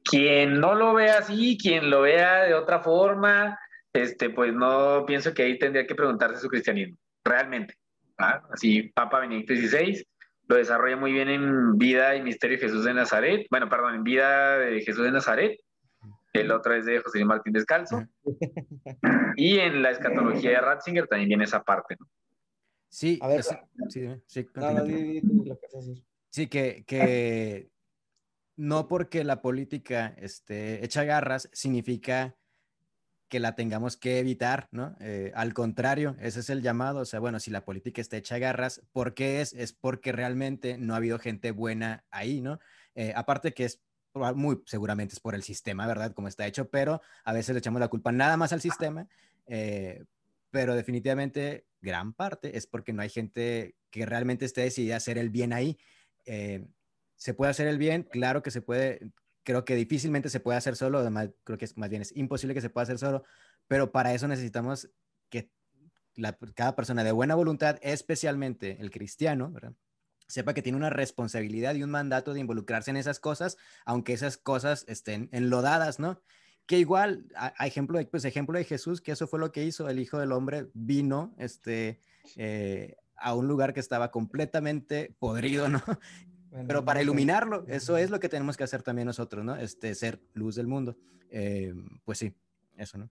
[0.05, 3.59] Quien no lo vea así, quien lo vea de otra forma,
[3.92, 7.77] este, pues no pienso que ahí tendría que preguntarse su cristianismo, realmente.
[8.51, 10.05] Así, Papa Benedicto XVI
[10.49, 14.05] lo desarrolla muy bien en Vida y Misterio de Jesús de Nazaret, bueno, perdón, en
[14.05, 15.59] Vida de Jesús de Nazaret,
[16.33, 18.07] el otro es de José Martín Descalzo,
[19.37, 22.07] y en la escatología de Ratzinger también viene esa parte, ¿no?
[22.89, 23.55] Sí, a ver, sí,
[23.89, 24.49] sí, sí,
[26.29, 27.71] sí, que, que
[28.57, 32.37] no porque la política esté hecha garras significa
[33.33, 34.95] que la tengamos que evitar, ¿no?
[35.01, 38.37] Eh, al contrario, ese es el llamado, o sea, bueno, si la política está hecha
[38.37, 39.55] garras, ¿por qué es?
[39.55, 42.61] Es porque realmente no ha habido gente buena ahí, ¿no?
[42.95, 43.81] Eh, aparte que es
[44.12, 46.12] muy seguramente es por el sistema, ¿verdad?
[46.12, 49.09] Como está hecho, pero a veces le echamos la culpa nada más al sistema,
[49.47, 50.05] eh,
[50.51, 55.16] pero definitivamente gran parte es porque no hay gente que realmente esté decidida a hacer
[55.16, 55.79] el bien ahí.
[57.16, 58.03] ¿Se puede hacer el bien?
[58.03, 59.11] Claro que se puede.
[59.45, 62.55] Creo que difícilmente se puede hacer solo, además creo que es más bien es imposible
[62.55, 63.25] que se pueda hacer solo,
[63.67, 64.91] pero para eso necesitamos
[65.29, 65.51] que
[66.55, 69.53] cada persona de buena voluntad, especialmente el cristiano,
[70.29, 74.37] sepa que tiene una responsabilidad y un mandato de involucrarse en esas cosas, aunque esas
[74.37, 76.21] cosas estén enlodadas, ¿no?
[76.67, 79.89] Que igual, a, ejemplo, de, pues, ejemplo de Jesús, que eso fue lo que hizo,
[79.89, 82.01] el Hijo del Hombre vino este,
[82.37, 85.83] eh, a un lugar que estaba completamente podrido, ¿no?
[86.67, 89.57] Pero para iluminarlo, eso es lo que tenemos que hacer también nosotros, ¿no?
[89.57, 90.97] Este, ser luz del mundo.
[91.31, 91.73] Eh,
[92.05, 92.35] pues sí,
[92.77, 93.11] eso, ¿no?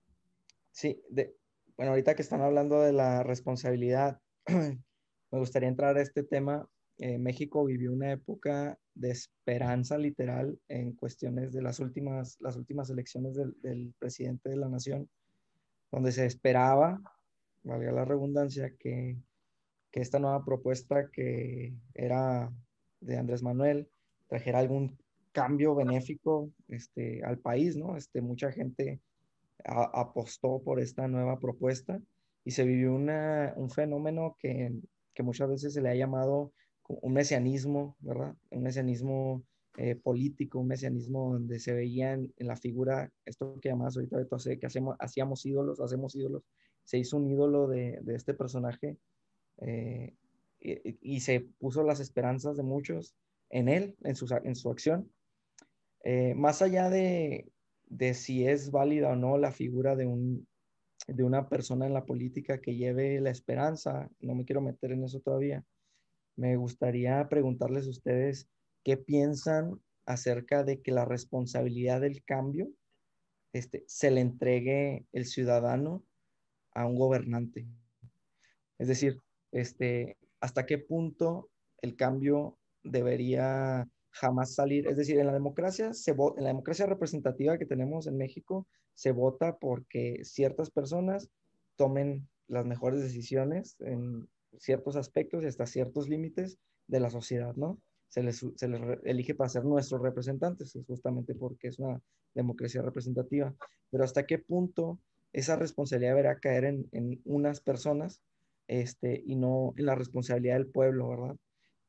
[0.72, 1.36] Sí, de,
[1.76, 6.68] bueno, ahorita que están hablando de la responsabilidad, me gustaría entrar a este tema.
[7.00, 12.92] Eh, México vivió una época de esperanza literal en cuestiones de las últimas, las últimas
[12.92, 15.10] elecciones del, del presidente de la nación,
[15.92, 17.02] donde se esperaba,
[17.64, 19.18] valga la redundancia, que,
[19.92, 22.52] que esta nueva propuesta que era
[23.02, 23.90] de Andrés Manuel
[24.28, 24.98] trajera algún
[25.32, 27.98] cambio benéfico este, al país, ¿no?
[27.98, 29.02] Este, mucha gente
[29.64, 32.02] apostó por esta nueva propuesta
[32.44, 34.74] y se vivió una, un fenómeno que,
[35.14, 36.52] que, muchas veces se le ha llamado
[36.88, 38.36] un mesianismo, ¿verdad?
[38.50, 39.44] Un mesianismo
[39.78, 44.60] eh, político, un mesianismo donde se veía en, la figura, esto que llamamos ahorita de
[44.60, 46.44] que hacemos, hacíamos ídolos, hacemos ídolos,
[46.84, 48.98] se hizo un ídolo de, de este personaje
[49.60, 50.16] eh,
[50.62, 53.16] y, se puso las esperanzas de muchos
[53.50, 55.12] en él, en su, en su acción.
[56.04, 57.52] Eh, más allá de,
[57.86, 60.48] de, si es válida o no la figura de, un,
[61.08, 65.04] de una persona en la política que lleve la esperanza, no me quiero meter en
[65.04, 65.66] eso todavía,
[66.36, 68.48] me gustaría preguntarles a ustedes
[68.84, 72.70] qué piensan acerca de que la responsabilidad del cambio
[73.54, 76.04] este, se le entregue el ciudadano
[76.74, 77.68] a un gobernante.
[78.80, 79.20] Es decir,
[79.52, 81.50] este, hasta qué punto
[81.82, 84.88] el cambio debería jamás salir.
[84.88, 89.12] Es decir, en la democracia, se en la democracia representativa que tenemos en México, se
[89.12, 91.30] vota porque ciertas personas
[91.76, 94.28] tomen las mejores decisiones en
[94.58, 97.80] ciertos aspectos y hasta ciertos límites de la sociedad, ¿no?
[98.10, 102.02] Se les, se les elige para ser nuestros representantes, justamente porque es una
[102.36, 103.56] democracia representativa.
[103.90, 105.00] Pero hasta qué punto
[105.32, 108.22] esa responsabilidad deberá caer en, en unas personas
[108.72, 111.36] este, y no en la responsabilidad del pueblo, ¿verdad?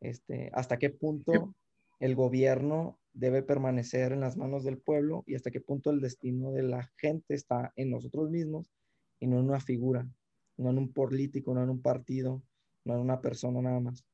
[0.00, 1.54] Este, hasta qué punto
[2.00, 6.50] el gobierno debe permanecer en las manos del pueblo y hasta qué punto el destino
[6.50, 8.66] de la gente está en nosotros mismos
[9.20, 10.08] y no en una figura,
[10.56, 12.42] no en un político, no en un partido,
[12.84, 14.04] no en una persona nada más.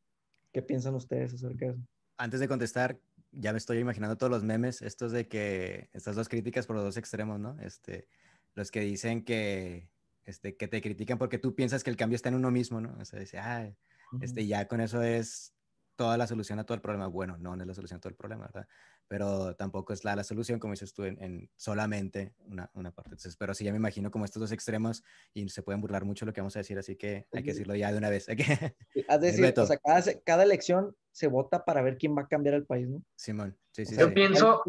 [0.53, 1.83] ¿Qué piensan ustedes acerca de eso?
[2.19, 3.01] Antes de contestar,
[3.33, 6.85] ya me estoy imaginando todos los memes, estos de que estas dos críticas por los
[6.85, 7.59] dos extremos, ¿no?
[7.61, 8.09] Este,
[8.55, 9.89] los que dicen que,
[10.29, 12.97] este, que te critican porque tú piensas que el cambio está en uno mismo, ¿no?
[13.01, 13.73] O sea, dice, ah,
[14.21, 15.55] este, ya con eso es
[15.97, 17.07] toda la solución a todo el problema.
[17.09, 18.69] Bueno, no, no es la solución a todo el problema, ¿verdad?
[19.09, 23.13] pero tampoco es la, la solución, como dices tú, en, solamente una, una, parte.
[23.13, 26.27] Entonces, pero sí, ya me imagino como estos dos extremos y se pueden burlar mucho
[26.27, 28.29] lo que vamos a decir, así que hay que decirlo ya de una vez.
[28.29, 28.77] Hay que...
[28.95, 32.55] Es decir, o sea, cada, cada, elección se vota para ver quién va a cambiar
[32.55, 33.03] el país, ¿no?
[33.17, 33.97] Simón, sí, sí.
[33.97, 34.63] Yo pienso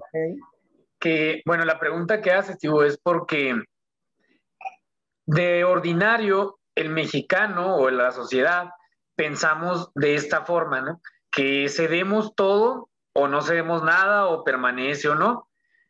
[0.99, 3.61] que, bueno, la pregunta que haces, tío, es porque
[5.29, 8.71] de ordinario el mexicano o la sociedad
[9.15, 11.01] pensamos de esta forma, ¿no?
[11.29, 15.47] Que cedemos todo o no sabemos nada o permanece o no.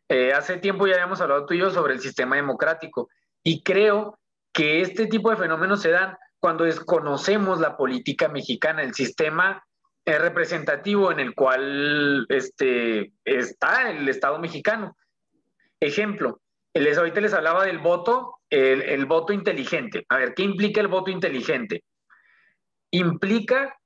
[0.09, 3.09] Eh, hace tiempo ya habíamos hablado tú y yo sobre el sistema democrático
[3.41, 4.19] y creo
[4.51, 9.63] que este tipo de fenómenos se dan cuando desconocemos la política mexicana, el sistema
[10.03, 14.97] eh, representativo en el cual este, está el Estado mexicano.
[15.79, 16.41] Ejemplo,
[16.73, 20.05] les, ahorita les hablaba del voto, el, el voto inteligente.
[20.09, 21.83] A ver, ¿qué implica el voto inteligente?
[22.91, 23.77] Implica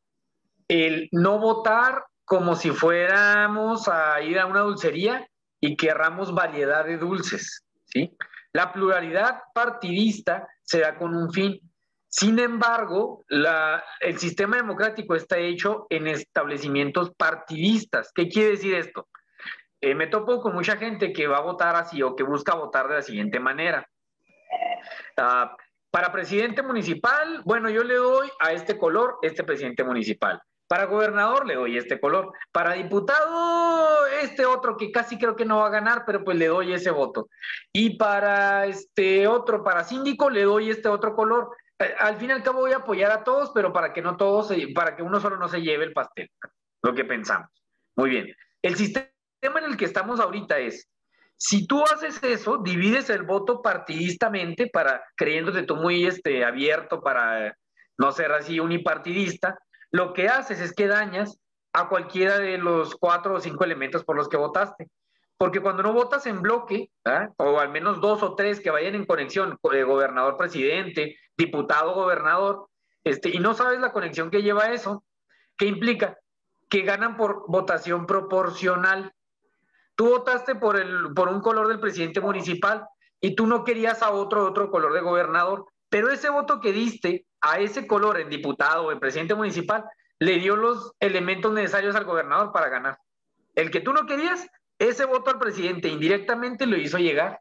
[0.67, 5.27] el no votar como si fuéramos a ir a una dulcería
[5.59, 8.15] y querramos variedad de dulces, ¿sí?
[8.53, 11.59] La pluralidad partidista se da con un fin.
[12.07, 13.25] Sin embargo,
[13.99, 18.11] el sistema democrático está hecho en establecimientos partidistas.
[18.13, 19.07] ¿Qué quiere decir esto?
[19.83, 22.87] Eh, me topo con mucha gente que va a votar así o que busca votar
[22.87, 23.85] de la siguiente manera.
[25.17, 25.57] Ah,
[25.91, 30.41] para presidente municipal, bueno, yo le doy a este color este presidente municipal.
[30.69, 32.31] Para gobernador le doy este color.
[32.53, 36.47] Para diputado, este otro que casi creo que no va a ganar, pero pues le
[36.47, 37.27] doy ese voto.
[37.73, 41.57] Y para este otro, para síndico, le doy este otro color.
[41.77, 44.15] Eh, al fin y al cabo voy a apoyar a todos, pero para que no
[44.15, 46.31] todos, para que uno solo no se lleve el pastel.
[46.81, 47.49] Lo que pensamos.
[47.97, 48.33] Muy bien.
[48.61, 49.12] El sistema
[49.43, 50.89] en el que estamos ahorita es,
[51.37, 57.57] si tú haces eso, divides el voto partidistamente para, creyéndote tú muy este, abierto para
[57.97, 59.59] no ser así unipartidista,
[59.91, 61.39] lo que haces es que dañas
[61.73, 64.89] a cualquiera de los cuatro o cinco elementos por los que votaste.
[65.37, 66.89] Porque cuando no votas en bloque,
[67.37, 72.69] o al menos dos o tres que vayan en conexión, eh, gobernador, presidente, diputado, gobernador,
[73.03, 75.03] este, y no sabes la conexión que lleva eso,
[75.57, 76.17] ¿qué implica?
[76.69, 79.11] Que ganan por votación proporcional.
[79.95, 82.85] Tú votaste por, el, por un color del presidente municipal
[83.21, 87.25] y tú no querías a otro, otro color de gobernador, pero ese voto que diste
[87.41, 89.85] a ese color en diputado o en presidente municipal
[90.19, 92.97] le dio los elementos necesarios al gobernador para ganar.
[93.55, 94.47] El que tú no querías,
[94.79, 97.39] ese voto al presidente indirectamente lo hizo llegar.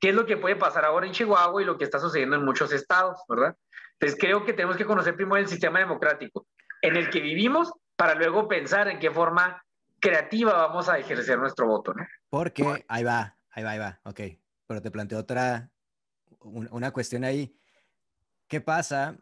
[0.00, 2.44] ¿Qué es lo que puede pasar ahora en Chihuahua y lo que está sucediendo en
[2.44, 3.56] muchos estados, verdad?
[3.94, 6.46] Entonces creo que tenemos que conocer primero el sistema democrático
[6.82, 9.63] en el que vivimos para luego pensar en qué forma
[10.04, 12.06] creativa vamos a ejercer nuestro voto, ¿no?
[12.28, 14.20] Porque ahí va, ahí va, ahí va, ok.
[14.66, 15.70] Pero te planteo otra,
[16.40, 17.56] una cuestión ahí.
[18.46, 19.16] ¿Qué pasa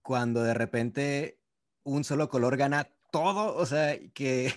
[0.00, 1.38] cuando de repente
[1.82, 3.54] un solo color gana todo?
[3.54, 4.54] O sea, que...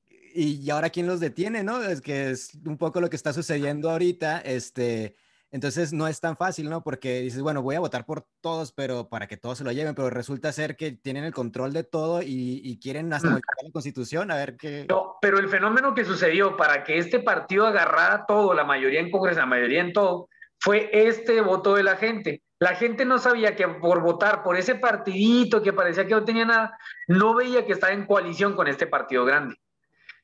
[0.34, 1.82] y ahora quién los detiene, ¿no?
[1.82, 5.16] Es que es un poco lo que está sucediendo ahorita, este...
[5.50, 6.82] Entonces no es tan fácil, ¿no?
[6.82, 9.94] Porque dices, bueno, voy a votar por todos, pero para que todos se lo lleven,
[9.94, 14.30] pero resulta ser que tienen el control de todo y, quieren hasta modificar la constitución,
[14.30, 14.86] a ver qué...
[14.88, 19.10] No, pero el fenómeno que sucedió para que este partido agarrara todo, la mayoría en
[19.10, 20.28] Congreso, la mayoría en todo,
[20.60, 22.42] fue este voto de la gente.
[22.60, 26.44] La gente no sabía que por votar por ese partidito que parecía que no tenía
[26.44, 29.56] nada, no veía que estaba en coalición con este partido grande.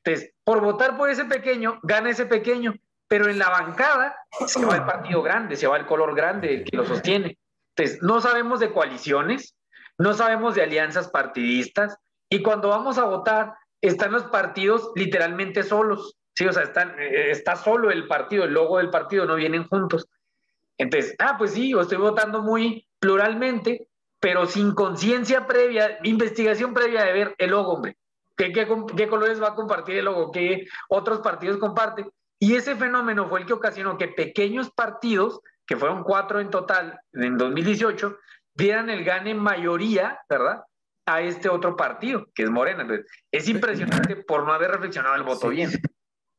[0.03, 2.75] Entonces, por votar por ese pequeño, gana ese pequeño,
[3.07, 4.15] pero en la bancada
[4.47, 7.37] se va el partido grande, se va el color grande que lo sostiene.
[7.75, 9.55] Entonces, no sabemos de coaliciones,
[9.97, 11.97] no sabemos de alianzas partidistas,
[12.29, 16.17] y cuando vamos a votar, están los partidos literalmente solos.
[16.33, 19.67] Sí, o sea, están, eh, está solo el partido, el logo del partido, no vienen
[19.67, 20.07] juntos.
[20.77, 23.87] Entonces, ah, pues sí, yo estoy votando muy pluralmente,
[24.19, 27.97] pero sin conciencia previa, investigación previa de ver el logo, hombre.
[28.35, 30.31] ¿Qué, qué, colores va a compartir el logo?
[30.31, 32.09] ¿Qué otros partidos comparten?
[32.39, 36.99] Y ese fenómeno fue el que ocasionó que pequeños partidos, que fueron cuatro en total
[37.13, 38.17] en 2018,
[38.53, 40.63] dieran el gane mayoría, ¿verdad?
[41.05, 42.81] A este otro partido, que es Morena.
[42.81, 45.71] Entonces, es impresionante por no haber reflexionado el voto bien.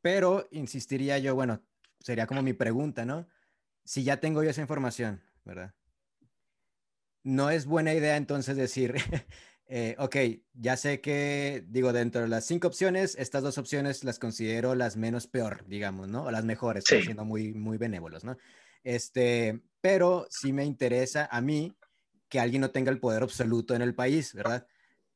[0.02, 1.62] Pero insistiría yo, bueno,
[2.00, 3.26] sería como mi pregunta, ¿no?
[3.84, 5.74] Si ya tengo yo esa información, ¿verdad?
[7.22, 8.94] No es buena idea entonces decir,
[9.68, 10.16] eh, ok,
[10.54, 14.96] ya sé que, digo, dentro de las cinco opciones, estas dos opciones las considero las
[14.96, 16.24] menos peor, digamos, ¿no?
[16.24, 18.36] O las mejores, siendo muy, muy benévolos, ¿no?
[18.84, 21.76] Este, pero sí me interesa a mí
[22.28, 24.66] que alguien no tenga el poder absoluto en el país, ¿verdad?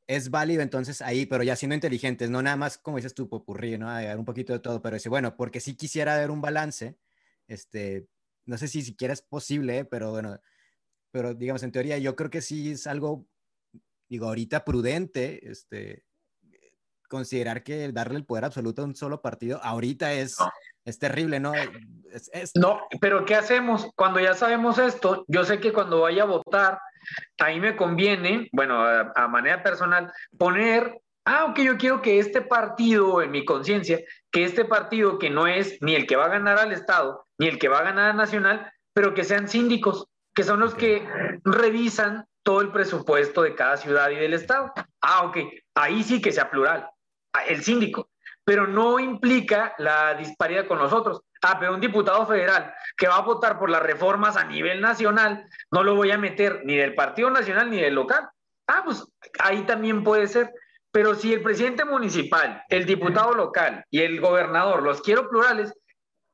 [0.09, 3.79] Es válido entonces ahí, pero ya siendo inteligentes, no nada más como dices tú, popurrí,
[3.79, 3.89] ¿no?
[3.89, 6.99] Hay un poquito de todo, pero dice, bueno, porque sí quisiera ver un balance,
[7.47, 8.09] este,
[8.47, 10.41] no sé si siquiera es posible, pero bueno,
[11.13, 13.29] pero digamos, en teoría yo creo que sí es algo,
[14.11, 16.05] digo, ahorita prudente, este,
[17.09, 20.37] considerar que darle el poder absoluto a un solo partido ahorita es,
[20.85, 21.53] es terrible, ¿no?
[22.55, 23.89] No, pero ¿qué hacemos?
[23.95, 26.79] Cuando ya sabemos esto, yo sé que cuando vaya a votar,
[27.39, 33.23] ahí me conviene, bueno, a, manera personal, poner, ah, ok, yo quiero que este partido,
[33.23, 34.01] en mi conciencia,
[34.33, 37.47] que este partido que no es ni el que va a ganar al Estado, ni
[37.47, 41.07] el que va a ganar a Nacional, pero que sean síndicos, que son los que
[41.45, 44.73] revisan todo el presupuesto de cada ciudad y del estado.
[45.01, 45.39] Ah, ok,
[45.75, 46.89] ahí sí que sea plural,
[47.33, 48.11] ah, el síndico,
[48.45, 51.23] pero no implica la disparidad con los otros.
[51.43, 55.47] Ah, pero un diputado federal que va a votar por las reformas a nivel nacional,
[55.71, 58.29] no lo voy a meter ni del Partido Nacional ni del local.
[58.67, 59.05] Ah, pues
[59.39, 60.53] ahí también puede ser.
[60.93, 65.73] Pero si el presidente municipal, el diputado local y el gobernador los quiero plurales,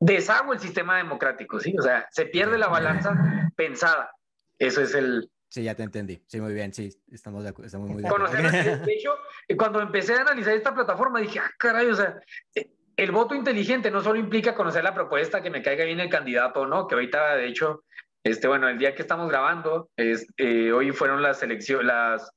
[0.01, 1.77] deshago el sistema democrático, ¿sí?
[1.79, 3.15] O sea, se pierde la balanza
[3.55, 4.11] pensada.
[4.59, 5.31] Eso es el...
[5.49, 6.23] Sí, ya te entendí.
[6.27, 8.29] Sí, muy bien, sí, estamos, de estamos muy de acuerdo.
[8.85, 9.17] de hecho,
[9.57, 12.21] cuando empecé a analizar esta plataforma, dije, ah, caray, o sea,
[12.55, 16.09] eh, el voto inteligente no solo implica conocer la propuesta, que me caiga bien el
[16.09, 17.85] candidato no, que ahorita, de hecho,
[18.25, 22.31] este, bueno, el día que estamos grabando, es, eh, hoy fueron las elecciones, las,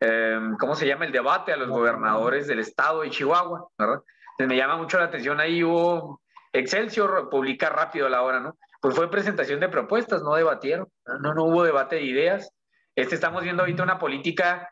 [0.00, 1.04] em, ¿cómo se llama?
[1.04, 4.02] El debate a los gobernadores del estado de Chihuahua, ¿verdad?
[4.32, 6.20] Entonces me llama mucho la atención, ahí hubo
[6.52, 8.56] Excelsior publica rápido la hora, ¿no?
[8.80, 10.88] Pues fue presentación de propuestas, no debatieron,
[11.20, 12.50] no, no hubo debate de ideas.
[12.94, 14.70] Este, estamos viendo ahorita una política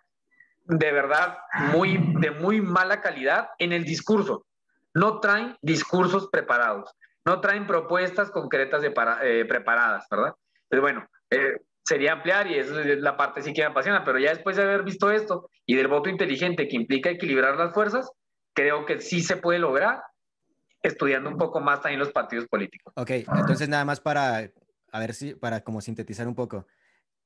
[0.64, 1.38] de verdad
[1.72, 4.46] muy, de muy mala calidad en el discurso.
[4.94, 6.90] No traen discursos preparados,
[7.24, 10.34] no traen propuestas concretas de eh, preparadas, ¿verdad?
[10.68, 14.30] Pero bueno, eh, sería ampliar y es la parte sí que me apasiona, pero ya
[14.30, 18.10] después de haber visto esto y del voto inteligente que implica equilibrar las fuerzas,
[18.54, 20.02] creo que sí se puede lograr
[20.82, 22.92] estudiando un poco más también los partidos políticos.
[22.96, 24.50] Ok, entonces nada más para,
[24.92, 26.66] a ver si, para como sintetizar un poco,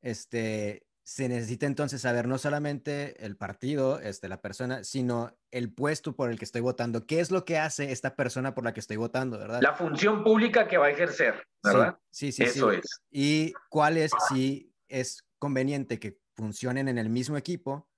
[0.01, 6.15] este, se necesita entonces saber no solamente el partido, este, la persona, sino el puesto
[6.15, 7.07] por el que estoy votando.
[7.07, 9.61] ¿Qué es lo que hace esta persona por la que estoy votando, verdad?
[9.63, 11.99] La función pública que va a ejercer, ¿verdad?
[12.11, 12.59] Sí, sí, sí.
[12.59, 12.87] Eso es.
[13.11, 17.89] Y cuál es, si es conveniente que funcionen en el mismo equipo,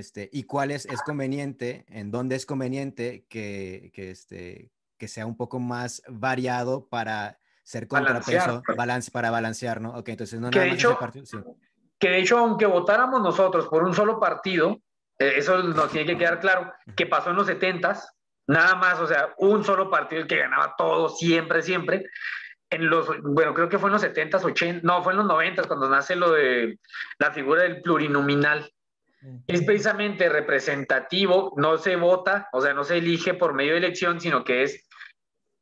[0.00, 5.26] este, y cuál es, es conveniente, en dónde es conveniente que, que, este, que sea
[5.26, 9.90] un poco más variado para ser contrapeso, balance, para balancear, ¿no?
[9.90, 11.56] Ok, entonces no que nada de partido,
[11.98, 14.80] Que de hecho, aunque votáramos nosotros por un solo partido,
[15.18, 18.00] eh, eso nos tiene que quedar claro, que pasó en los 70
[18.48, 22.06] nada más, o sea, un solo partido el que ganaba todo, siempre, siempre.
[22.68, 25.64] En los, bueno, creo que fue en los 70s, 80, no, fue en los 90
[25.64, 26.78] cuando nace lo de
[27.18, 28.68] la figura del plurinominal
[29.46, 34.20] es precisamente representativo, no se vota, o sea, no se elige por medio de elección,
[34.20, 34.86] sino que es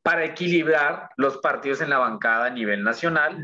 [0.02, 3.38] para equilibrar los partidos en la bancada a nivel nacional,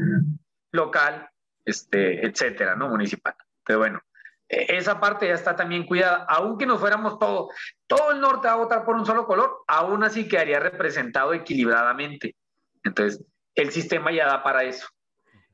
[0.72, 1.28] local,
[1.64, 2.88] este, etcétera, ¿no?
[2.88, 3.34] Municipal.
[3.64, 4.00] Pero bueno,
[4.48, 6.26] e, esa parte ya está también cuidada.
[6.28, 7.50] Aunque nos fuéramos todo,
[7.86, 12.36] todo el norte a votar por un solo color, aún así quedaría representado equilibradamente.
[12.82, 14.88] Entonces, el sistema ya da para eso.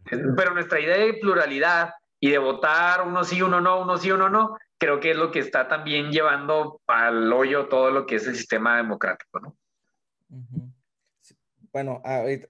[0.05, 4.29] Pero nuestra idea de pluralidad, y de votar uno sí, uno no, uno sí, uno
[4.29, 8.27] no, creo que es lo que está también llevando al hoyo todo lo que es
[8.27, 9.57] el sistema democrático, ¿no?
[11.73, 12.03] Bueno,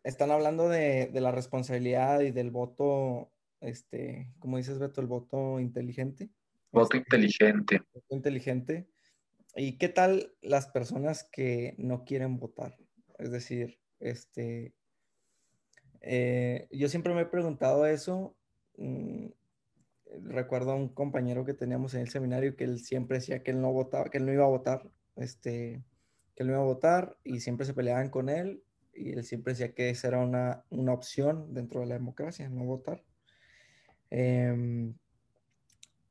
[0.03, 6.31] están hablando de, la responsabilidad y del voto, este, como dices Beto, el voto inteligente.
[6.73, 7.83] Voto este, inteligente.
[7.93, 8.89] Voto inteligente.
[9.57, 12.77] ¿Y qué tal las personas que no quieren votar?
[13.19, 14.75] Es decir, este,
[16.01, 18.37] eh, yo siempre me he preguntado eso.
[20.23, 23.61] Recuerdo a un compañero que teníamos en el seminario que él siempre decía que él
[23.61, 25.83] no votaba, que él no iba a votar, este,
[26.35, 28.63] que él no iba a votar y siempre se peleaban con él
[28.95, 32.65] y él siempre decía que esa era una, una opción dentro de la democracia, no
[32.65, 33.05] votar.
[34.11, 34.95] Em,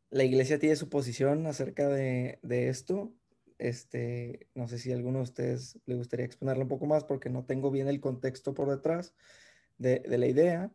[0.10, 3.14] la iglesia tiene su posición acerca de, de, esto.
[3.58, 7.30] Este, no sé si a alguno de ustedes le gustaría exponerlo un poco más porque
[7.30, 9.14] no tengo bien el contexto por detrás
[9.78, 10.72] de, de la idea.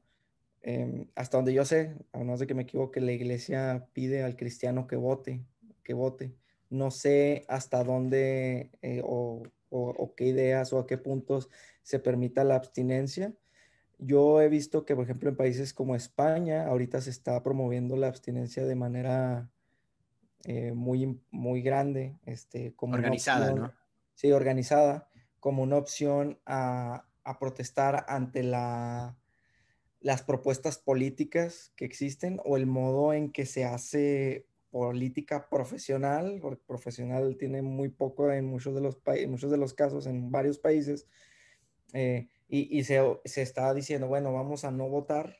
[0.66, 4.34] Em, hasta donde yo sé, a menos de que me equivoque, la iglesia pide al
[4.34, 5.44] cristiano que vote,
[5.82, 6.34] que vote.
[6.70, 11.50] No sé hasta dónde eh, o, o, qué ideas o a qué puntos
[11.82, 13.34] se permita la abstinencia.
[13.98, 18.08] Yo he visto que, por ejemplo, en países como España, ahorita se está promoviendo la
[18.08, 19.50] abstinencia de manera
[20.44, 22.16] eh, muy, muy grande.
[22.24, 23.70] Este, como organizada, ¿no?
[24.14, 25.10] Sí, organizada,
[25.40, 29.18] como una opción a, a protestar ante la
[30.04, 36.62] las propuestas políticas que existen o el modo en que se hace política profesional, porque
[36.66, 38.98] profesional tiene muy poco en muchos de los,
[39.28, 41.06] muchos de los casos, en varios países,
[41.94, 45.38] eh, y, y se, se, está diciendo, bueno, vamos a no votar,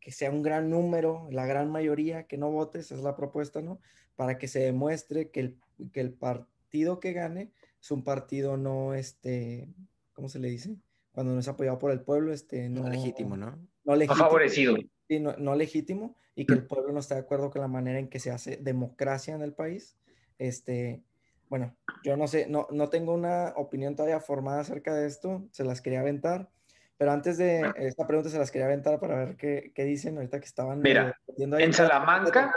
[0.00, 3.60] que sea un gran número, la gran mayoría que no vote, esa es la propuesta,
[3.60, 3.78] ¿no?
[4.16, 5.60] Para que se demuestre que el,
[5.92, 9.68] que el partido que gane es un partido no, este,
[10.14, 10.78] ¿cómo se le dice?
[11.12, 12.84] Cuando no es apoyado por el pueblo, este, no...
[12.84, 13.70] no legítimo, ¿no?
[13.84, 14.24] No legítimo.
[14.24, 14.76] favorecido.
[15.08, 18.08] Sí, no, legítimo y que el pueblo no está de acuerdo con la manera en
[18.08, 19.96] que se hace democracia en el país.
[20.38, 21.02] Este,
[21.48, 25.64] bueno, yo no sé, no, no tengo una opinión todavía formada acerca de esto, se
[25.64, 26.48] las quería aventar,
[26.96, 30.40] pero antes de esta pregunta se las quería aventar para ver qué, qué dicen ahorita
[30.40, 30.80] que estaban...
[30.80, 32.52] Mira, en Salamanca...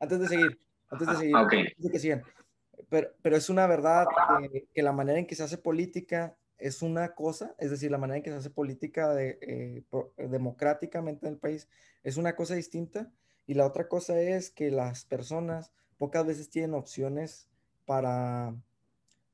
[0.00, 0.60] Antes de seguir,
[0.90, 2.22] antes de seguir, antes de que sigan.
[2.88, 4.06] Pero, pero es una verdad
[4.52, 7.98] que, que la manera en que se hace política es una cosa, es decir, la
[7.98, 9.84] manera en que se hace política de, eh,
[10.28, 11.68] democráticamente en el país
[12.02, 13.10] es una cosa distinta
[13.46, 17.48] y la otra cosa es que las personas pocas veces tienen opciones
[17.86, 18.54] para,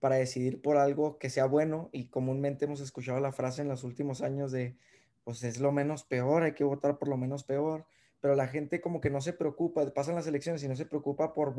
[0.00, 3.84] para decidir por algo que sea bueno y comúnmente hemos escuchado la frase en los
[3.84, 4.76] últimos años de,
[5.24, 7.86] pues es lo menos peor, hay que votar por lo menos peor,
[8.20, 11.34] pero la gente como que no se preocupa, pasan las elecciones y no se preocupa
[11.34, 11.54] por,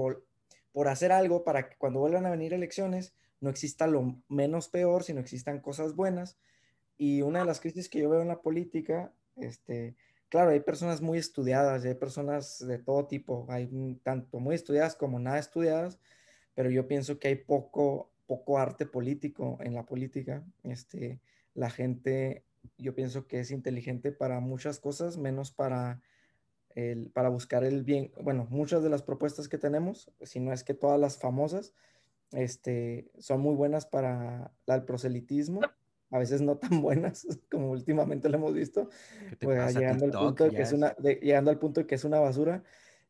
[0.72, 5.04] por hacer algo para que cuando vuelvan a venir elecciones, no exista lo menos peor,
[5.04, 6.38] sino existan cosas buenas.
[6.98, 9.96] Y una de las crisis que yo veo en la política, este,
[10.30, 13.70] claro, hay personas muy estudiadas, hay personas de todo tipo, hay
[14.04, 16.00] tanto muy estudiadas como nada estudiadas,
[16.54, 20.44] pero yo pienso que hay poco, poco arte político en la política.
[20.64, 21.20] Este,
[21.54, 22.46] la gente,
[22.78, 26.02] yo pienso que es inteligente para muchas cosas, menos para,
[26.76, 28.12] el, para buscar el bien.
[28.22, 31.74] Bueno, muchas de las propuestas que tenemos, si no es que todas las famosas,
[32.32, 35.62] este, son muy buenas para el proselitismo,
[36.12, 38.90] a veces no tan buenas como últimamente lo hemos visto,
[39.40, 42.20] pues, llegando, al punto de que es una, llegando al punto de que es una
[42.20, 42.64] basura,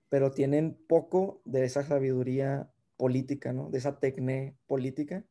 [0.10, 3.70] pero tienen poco de esa sabiduría política, ¿no?
[3.70, 5.26] De esa tecne política,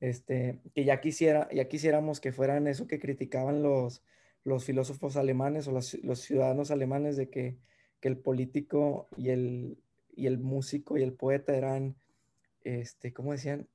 [0.00, 4.02] este, que ya, quisiera, ya quisiéramos que fueran eso que criticaban los,
[4.44, 7.58] los filósofos alemanes o los, los ciudadanos alemanes de que,
[8.00, 9.78] que el político y el,
[10.14, 11.96] y el músico y el poeta eran
[12.64, 13.68] este, ¿cómo decían?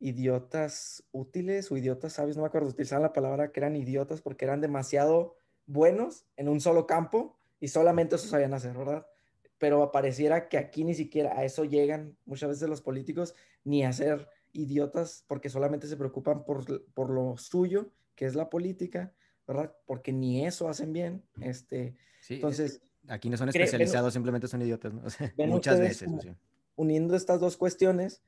[0.00, 4.46] idiotas útiles o idiotas sabios, no me acuerdo, utilizaban la palabra que eran idiotas porque
[4.46, 5.36] eran demasiado
[5.66, 9.06] buenos en un solo campo y solamente eso sabían hacer, ¿verdad?
[9.58, 13.92] Pero pareciera que aquí ni siquiera a eso llegan muchas veces los políticos, ni a
[13.92, 19.12] ser idiotas porque solamente se preocupan por, por lo suyo, que es la política,
[19.46, 19.76] ¿verdad?
[19.84, 21.22] Porque ni eso hacen bien.
[21.42, 21.94] Este,
[22.30, 22.80] entonces...
[23.08, 25.02] Aquí no son especializados, simplemente son idiotas, ¿no?
[25.46, 26.08] muchas veces
[26.80, 28.22] uniendo estas dos cuestiones,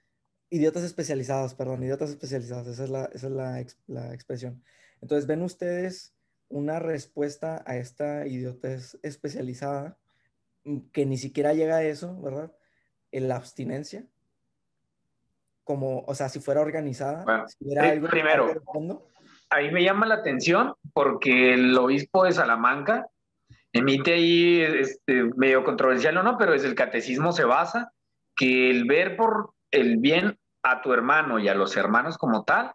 [0.51, 4.63] idiotas especializados, perdón, idiotas especializados, esa es la, esa es la, la expresión.
[5.01, 6.15] Entonces, ¿ven ustedes
[6.51, 9.97] una respuesta a esta idiotez especializada
[10.65, 12.53] mm, que ni siquiera llega a eso, ¿verdad?
[13.11, 14.05] En la abstinencia.
[15.65, 17.25] Como, o sea, si fuera organizada.
[17.25, 17.47] Bueno,
[18.11, 18.63] primero,
[19.49, 23.09] ahí me llama la atención porque el obispo de Salamanca
[23.73, 27.95] emite ahí, este, medio controversial o no, pero es el catecismo se basa
[28.43, 32.73] que el ver por el bien a tu hermano y a los hermanos como tal,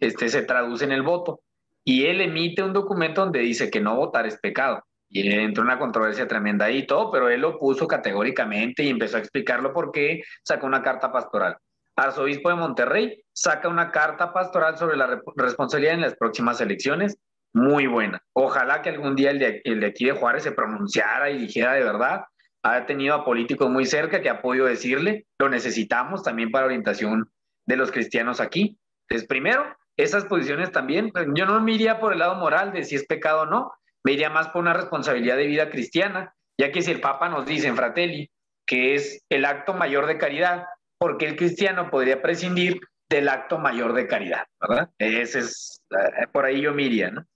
[0.00, 1.40] este se traduce en el voto.
[1.84, 4.82] Y él emite un documento donde dice que no votar es pecado.
[5.10, 9.18] Y entró una controversia tremenda ahí y todo, pero él lo puso categóricamente y empezó
[9.18, 11.58] a explicarlo por qué sacó una carta pastoral.
[11.94, 17.18] Arzobispo de Monterrey saca una carta pastoral sobre la responsabilidad en las próximas elecciones,
[17.52, 18.22] muy buena.
[18.32, 21.74] Ojalá que algún día el de, el de aquí de Juárez se pronunciara y dijera
[21.74, 22.22] de verdad
[22.62, 27.30] ha tenido a políticos muy cerca que ha podido decirle, lo necesitamos también para orientación
[27.66, 28.78] de los cristianos aquí.
[29.08, 32.84] Entonces, primero, esas posiciones también, pues, yo no me iría por el lado moral de
[32.84, 33.72] si es pecado o no,
[34.04, 37.46] me iría más por una responsabilidad de vida cristiana, ya que si el Papa nos
[37.46, 38.30] dice en Fratelli
[38.64, 40.64] que es el acto mayor de caridad,
[40.98, 44.88] porque el cristiano podría prescindir del acto mayor de caridad, ¿verdad?
[44.98, 47.26] Ese es, eh, por ahí yo me iría, ¿no?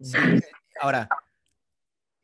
[0.00, 0.18] Sí,
[0.80, 1.08] ahora,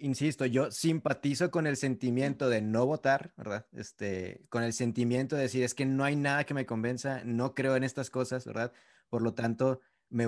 [0.00, 3.66] insisto, yo simpatizo con el sentimiento de no votar, ¿verdad?
[3.72, 7.54] Este, con el sentimiento de decir, es que no hay nada que me convenza, no
[7.54, 8.72] creo en estas cosas, ¿verdad?
[9.08, 10.26] Por lo tanto, me,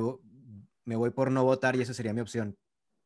[0.84, 2.58] me voy por no votar y eso sería mi opción.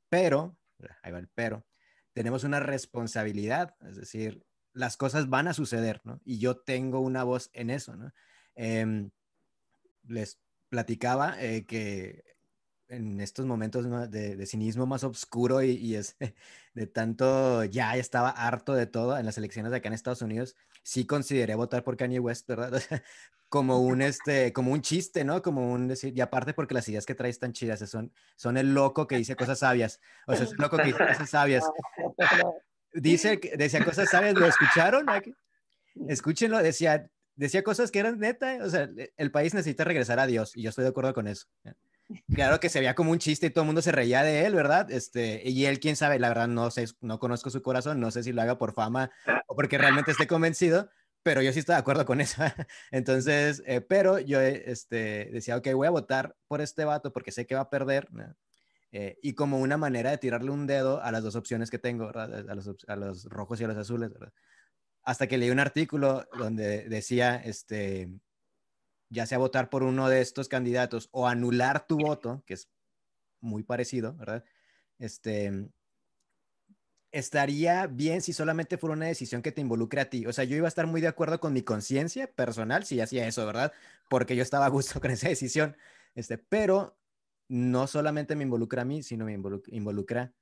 [0.09, 0.59] Pero,
[1.03, 1.67] ahí va el pero,
[2.13, 6.21] tenemos una responsabilidad, es decir, las cosas van a suceder, ¿no?
[6.25, 8.13] Y yo tengo una voz en eso, ¿no?
[8.55, 9.11] Em,
[10.05, 10.39] les
[10.69, 12.25] platicaba eh, que
[12.89, 16.17] en estos momentos de, cinismo más oscuro y, es,
[16.75, 20.57] de tanto ya estaba harto de todo en las elecciones de acá en Estados Unidos,
[20.83, 22.73] sí consideré votar por Kanye West, ¿verdad?
[23.49, 25.43] como un, este, como un chiste, ¿no?
[25.43, 28.75] Como un decir, y aparte porque las ideas que trae están chidas, son, son el
[28.75, 31.65] loco que dice cosas sabias, o sea, es el loco que dice cosas sabias.
[32.93, 35.07] Dice, decía cosas sabias, ¿lo escucharon?
[36.09, 40.57] Escúchenlo, decía, decía cosas que eran neta, o sea, el país necesita regresar a Dios,
[40.57, 41.47] y yo estoy de acuerdo con eso.
[42.33, 44.55] Claro que se veía como un chiste y todo el mundo se reía de él,
[44.55, 44.91] ¿verdad?
[44.91, 48.23] Este, y él, quién sabe, la verdad no sé, no conozco su corazón, no sé
[48.23, 49.11] si lo haga por fama
[49.47, 50.89] o porque realmente esté convencido,
[51.23, 52.41] pero yo sí estoy de acuerdo con eso.
[52.93, 57.47] Entonces, eh, pero yo este, decía, ok, voy a votar por este vato porque sé
[57.47, 58.09] que va a perder,
[58.93, 62.11] eh, y como una manera de tirarle un dedo a las dos opciones que tengo,
[62.17, 64.13] A los, rojos y a los azules.
[65.03, 68.09] Hasta que leí un artículo donde decía, este,
[69.09, 72.69] ya sea votar por uno de estos candidatos o anular tu voto, que es
[73.41, 74.45] muy parecido, ¿verdad?
[74.99, 75.69] Este,
[77.13, 80.27] estaría bien si solamente fuera una decisión que te involucre a ti.
[80.27, 83.27] O sea, yo iba a estar muy de acuerdo con mi conciencia personal si hacía
[83.27, 83.73] eso, ¿verdad?
[84.09, 85.77] Porque yo estaba a gusto con esa decisión.
[86.15, 86.99] Este, pero
[87.49, 90.33] no solamente me involucra a mí, sino me involucra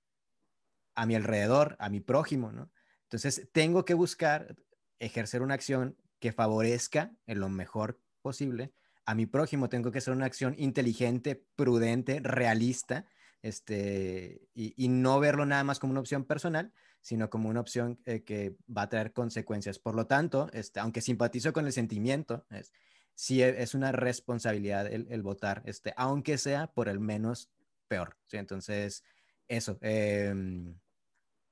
[0.95, 2.71] a mi alrededor, a mi prójimo, ¿no?
[3.05, 4.57] Entonces, tengo que buscar
[4.99, 8.73] ejercer una acción que favorezca en lo mejor posible
[9.05, 9.69] a mi prójimo.
[9.69, 13.07] Tengo que hacer una acción inteligente, prudente, realista,
[13.43, 16.73] este, y, no verlo nada más como una opción personal,
[17.03, 19.79] sino como una opción eh, que va a traer consecuencias.
[19.79, 22.73] Por lo tanto, este, aunque simpatizo con el sentimiento, es,
[23.15, 27.51] sí e, es una responsabilidad el, votar, este, aunque sea por el menos
[27.87, 28.17] peor.
[28.25, 28.39] ¿sí?
[28.39, 29.05] Entonces,
[29.47, 30.75] eso, em,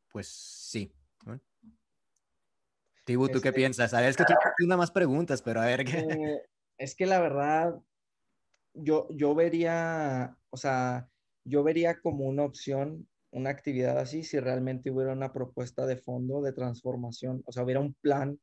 [0.08, 0.94] pues sí.
[3.04, 3.90] Tibu, ¿tú qué este piensas?
[3.90, 5.98] Sabes que tú tienes más preguntas, pero a ver qué.
[5.98, 6.42] Eh,
[6.82, 7.80] es que la verdad,
[8.74, 11.08] yo, yo vería, o sea,
[11.44, 16.42] yo vería como una opción una actividad así si realmente hubiera una propuesta de fondo
[16.42, 18.38] de transformación, o sea, hubiera un plan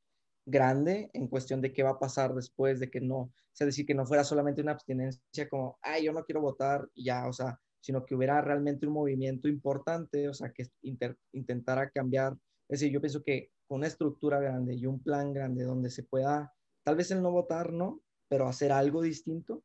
[0.46, 3.86] grande en cuestión de qué va a pasar después de que no, o sea, decir
[3.86, 7.34] que no fuera solamente una abstinencia como, ay, yo no quiero votar y ya, o
[7.34, 10.68] sea, sino que hubiera realmente un movimiento importante, o sea, que
[11.34, 12.34] intentara cambiar,
[12.68, 16.04] es decir, yo pienso que con una estructura grande y un plan grande donde se
[16.04, 16.52] pueda,
[16.84, 18.02] tal vez el no votar, ¿no?
[18.30, 19.64] Pero hacer algo distinto,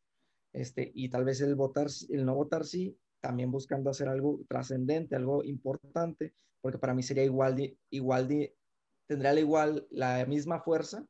[0.53, 5.17] este, y tal vez el votar, el no votar sí, también buscando hacer algo trascendente,
[5.17, 8.57] algo importante, porque para mí sería igual de, igual de,
[9.07, 11.07] tendría la igual, la misma fuerza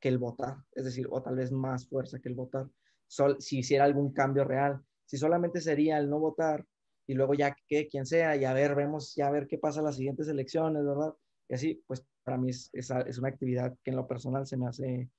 [0.00, 2.68] que el votar, es decir, o tal vez más fuerza que el votar,
[3.10, 4.80] Sol, si hiciera algún cambio real.
[5.04, 6.64] Si solamente sería el no votar
[7.08, 9.80] y luego ya que quien sea y a ver, vemos ya a ver qué pasa
[9.80, 11.12] en las siguientes elecciones, ¿verdad?
[11.48, 14.56] Y así, pues para mí es, es, es una actividad que en lo personal se
[14.56, 15.10] me hace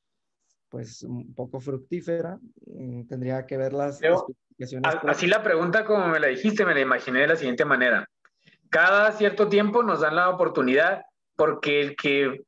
[0.72, 2.40] pues un poco fructífera.
[2.66, 4.00] Mm, tendría que ver las,
[5.08, 8.08] Así la pregunta como me la dijiste, me la imaginé de la siguiente manera.
[8.70, 11.02] Cada cierto tiempo nos dan la oportunidad
[11.36, 12.44] porque el que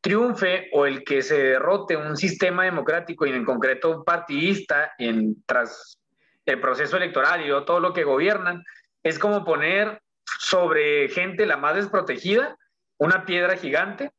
[0.00, 5.42] triunfe o el que se derrote un sistema democrático y en concreto un partidista en,
[5.44, 5.98] tras
[6.46, 8.62] el proceso electoral y todo lo que gobiernan,
[9.02, 10.00] es como poner
[10.38, 12.56] sobre gente la más desprotegida
[12.98, 14.12] una piedra gigante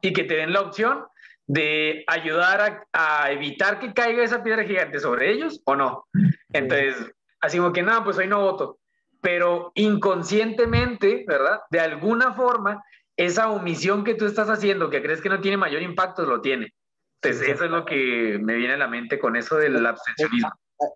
[0.00, 1.04] y que te den la opción
[1.48, 6.06] de ayudar a, evitar que caiga esa piedra gigante sobre ellos o no.
[6.52, 6.94] Entonces,
[7.40, 8.78] así como que nada, pues hoy no voto.
[9.22, 11.60] Pero inconscientemente, ¿verdad?
[11.70, 12.84] De alguna forma,
[13.16, 16.74] esa omisión que tú estás haciendo, que crees que no tiene mayor impacto, lo tiene.
[17.20, 20.50] Entonces, eso es lo que me viene a la mente con eso del abstencionismo.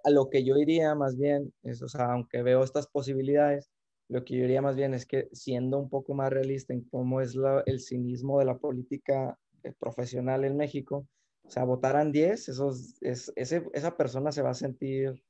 [0.05, 3.70] A, lo que yo iría más bien, es, o sea, aunque veo estas posibilidades,
[4.09, 7.22] lo que yo diría más bien es que siendo un poco más realista en cómo
[7.22, 7.34] es
[7.64, 9.36] el cinismo de la política
[9.78, 11.06] profesional en México,
[11.44, 15.22] o sea, votaran 10, esos, es, ese, esa persona se va a sentir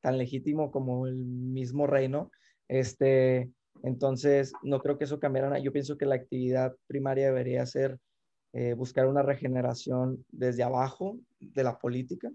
[0.00, 2.30] tan legítimo como el mismo reino.
[2.68, 3.50] Este,
[3.82, 7.98] entonces, no creo que eso cambiara Yo pienso que la actividad primaria debería ser
[8.52, 12.30] eh, buscar una regeneración desde abajo de la política,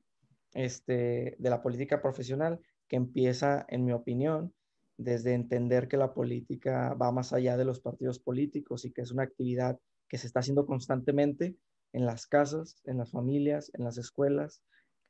[0.53, 4.53] este, de la política profesional, que empieza, en mi opinión,
[4.97, 9.11] desde entender que la política va más allá de los partidos políticos y que es
[9.11, 9.79] una actividad
[10.11, 11.55] que se está haciendo constantemente
[11.93, 14.61] en las casas, en las familias, en las escuelas,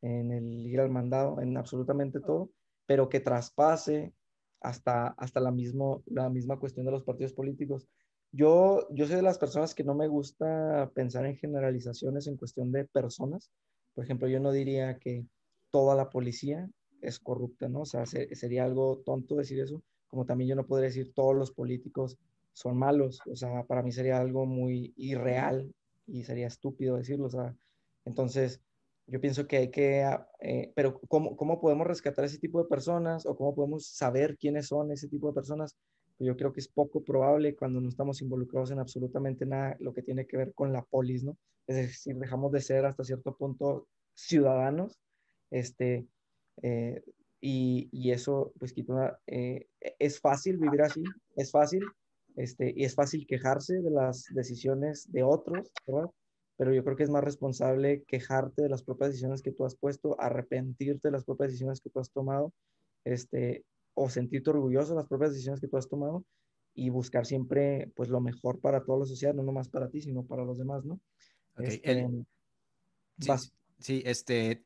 [0.03, 2.51] en el ir al mandado, en absolutamente todo,
[2.85, 4.13] pero que traspase
[4.59, 7.87] hasta, hasta la, mismo, la misma cuestión de los partidos políticos.
[8.31, 12.71] Yo, yo soy de las personas que no me gusta pensar en generalizaciones en cuestión
[12.71, 13.49] de personas.
[13.95, 15.25] Por ejemplo, yo no diría que
[15.71, 16.69] toda la policía
[17.01, 17.81] es corrupta, ¿no?
[17.81, 21.51] O sea, sería algo tonto decir eso, como también yo no podría decir todos los
[21.51, 22.19] políticos
[22.53, 25.73] son malos, o sea, para mí sería algo muy irreal
[26.07, 27.55] y sería estúpido decirlo, o sea,
[28.05, 28.61] entonces
[29.07, 30.05] yo pienso que hay que,
[30.39, 34.67] eh, pero ¿cómo, ¿cómo podemos rescatar ese tipo de personas o cómo podemos saber quiénes
[34.67, 35.75] son ese tipo de personas?
[36.17, 39.93] Pues yo creo que es poco probable cuando no estamos involucrados en absolutamente nada lo
[39.93, 41.37] que tiene que ver con la polis, ¿no?
[41.67, 44.97] Es decir, dejamos de ser hasta cierto punto ciudadanos,
[45.49, 46.07] este,
[46.61, 47.03] eh,
[47.41, 49.67] y, y, eso, pues, quita eh,
[49.99, 51.03] es fácil vivir así,
[51.35, 51.83] es fácil,
[52.35, 56.09] este, y es fácil quejarse de las decisiones de otros, ¿verdad?
[56.57, 59.75] Pero yo creo que es más responsable quejarte de las propias decisiones que tú has
[59.75, 62.53] puesto, arrepentirte de las propias decisiones que tú has tomado,
[63.03, 66.23] este, o sentirte orgulloso de las propias decisiones que tú has tomado
[66.73, 70.23] y buscar siempre, pues, lo mejor para toda la sociedad, no nomás para ti, sino
[70.23, 70.99] para los demás, ¿no?
[71.57, 72.07] Este,
[73.19, 73.31] sí,
[73.79, 74.63] sí, este,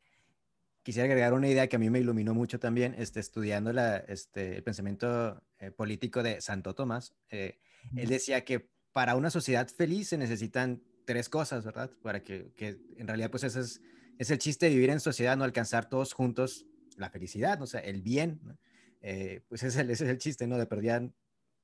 [0.85, 4.57] quisiera agregar una idea que a mí me iluminó mucho también, este, estudiando la, este,
[4.57, 7.15] el pensamiento eh, político de Santo Tomás.
[7.31, 7.57] Eh,
[7.95, 11.89] él decía que para una sociedad feliz se necesitan tres cosas, ¿verdad?
[12.03, 13.81] Para que, que en realidad, pues ese es,
[14.19, 16.67] es, el chiste de vivir en sociedad, no alcanzar todos juntos
[16.97, 18.39] la felicidad, o sea, el bien.
[19.01, 20.59] Eh, pues ese es, el, ese es el chiste, ¿no?
[20.59, 21.15] De perdían,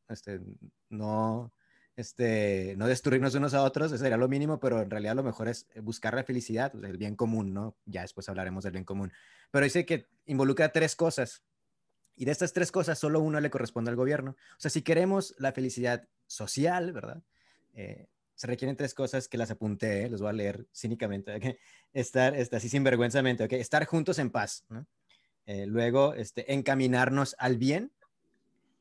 [0.10, 0.42] este,
[0.90, 1.54] no
[1.96, 5.50] este, no destruirnos unos a otros, eso sería lo mínimo, pero en realidad lo mejor
[5.50, 7.76] es buscar la felicidad, el bien común, ¿no?
[7.86, 9.12] Ya después hablaremos del bien común.
[9.52, 11.44] Pero dice que involucra tres cosas.
[12.16, 14.32] Y de estas tres cosas, solo una le corresponde al gobierno.
[14.32, 17.24] O sea, si queremos la felicidad social, ¿verdad?
[17.74, 21.36] Eh, se requieren tres cosas que las apunté, los voy a leer cínicamente.
[21.36, 21.58] ¿okay?
[21.94, 23.54] Estar, estar así sinvergüenzamente, ¿ok?
[23.54, 24.66] Estar juntos en paz.
[25.46, 27.92] Eh, luego, este, encaminarnos al bien,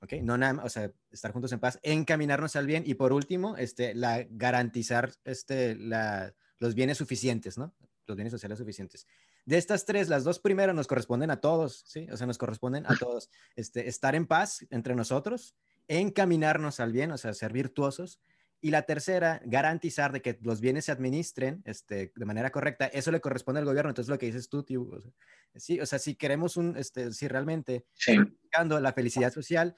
[0.00, 0.14] ¿ok?
[0.22, 3.94] No nada, o sea, estar juntos en paz, encaminarnos al bien y por último, este,
[3.94, 7.74] la, garantizar este, la, los bienes suficientes, ¿no?
[8.06, 9.06] Los bienes sociales suficientes.
[9.46, 12.06] De estas tres, las dos primeras nos corresponden a todos, ¿sí?
[12.10, 13.30] O sea, nos corresponden a todos.
[13.56, 15.54] Este, estar en paz entre nosotros,
[15.88, 18.20] encaminarnos al bien, o sea, ser virtuosos.
[18.60, 22.86] Y la tercera, garantizar de que los bienes se administren este, de manera correcta.
[22.86, 23.90] Eso le corresponde al gobierno.
[23.90, 25.10] Entonces, lo que dices tú, tío, o sea,
[25.56, 28.18] sí, o sea, si queremos un, este, si realmente sí.
[28.18, 29.76] buscando la felicidad social,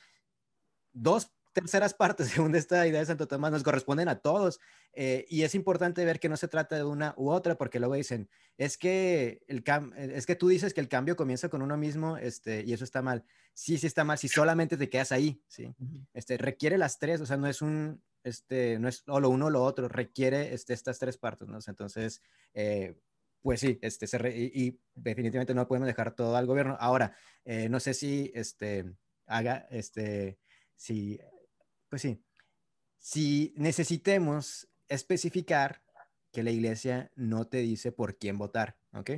[0.92, 4.60] dos terceras partes, según esta idea de Santo Tomás, nos corresponden a todos.
[4.92, 7.94] Eh, y es importante ver que no se trata de una u otra, porque luego
[7.94, 8.28] dicen,
[8.58, 9.64] es que, el
[9.96, 13.02] es que tú dices que el cambio comienza con uno mismo este, y eso está
[13.02, 13.24] mal.
[13.54, 15.74] Sí, sí está mal, si solamente te quedas ahí, ¿sí?
[16.14, 19.46] Este, requiere las tres, o sea, no es un, este, no es o lo uno
[19.46, 21.58] o lo otro, requiere este, estas tres partes, ¿no?
[21.66, 22.22] Entonces,
[22.54, 22.96] eh,
[23.42, 26.76] pues sí, este, se y, definitivamente no podemos dejar todo al gobierno.
[26.78, 28.94] Ahora, eh, no sé si este,
[29.26, 30.38] haga, este,
[30.76, 31.20] si,
[31.92, 32.24] pues sí,
[32.96, 35.82] si necesitemos especificar
[36.32, 39.10] que la iglesia no te dice por quién votar, ¿ok?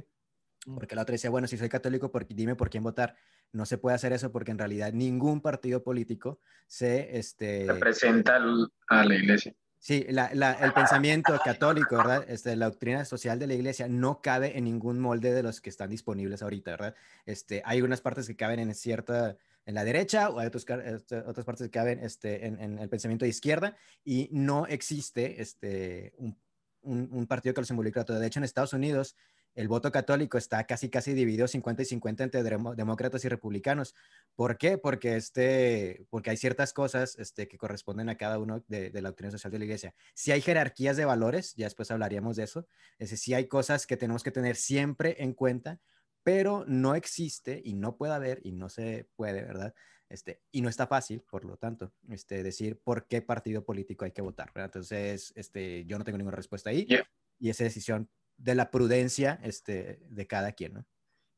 [0.66, 0.74] Mm.
[0.74, 3.14] Porque la otra decía, bueno, si soy católico, dime por quién votar.
[3.52, 7.16] No se puede hacer eso porque en realidad ningún partido político se...
[7.16, 8.40] Este, representa
[8.88, 9.54] a la iglesia.
[9.78, 12.24] Sí, la, la, el pensamiento católico, ¿verdad?
[12.26, 15.70] Este, la doctrina social de la iglesia no cabe en ningún molde de los que
[15.70, 16.96] están disponibles ahorita, ¿verdad?
[17.24, 19.36] Este, hay unas partes que caben en cierta
[19.66, 23.24] en la derecha o hay otros, este, otras partes que caben este, en, el pensamiento
[23.24, 26.36] de izquierda y no existe este, un,
[26.82, 28.18] un, partido que los involucre todo.
[28.18, 29.16] De hecho, en Estados Unidos
[29.54, 33.94] el voto católico está casi casi dividido 50 y 50 entre demócratas y republicanos.
[34.34, 34.78] ¿Por qué?
[34.78, 39.10] Porque, este, porque hay ciertas cosas este, que corresponden a cada uno de, de, la
[39.10, 39.94] doctrina social de la iglesia.
[40.12, 42.66] Si hay jerarquías de valores, ya después hablaríamos de eso,
[42.98, 45.80] es decir, si hay cosas que tenemos que tener siempre en cuenta
[46.24, 49.74] pero no existe y no puede haber y no se puede, ¿verdad?
[50.08, 54.12] Este, y no está fácil, por lo tanto, este, decir por qué partido político hay
[54.12, 54.70] que votar, ¿verdad?
[54.74, 57.04] Entonces, este, yo no tengo ninguna respuesta ahí yeah.
[57.38, 60.86] y esa decisión de la prudencia este, de cada quien, ¿no?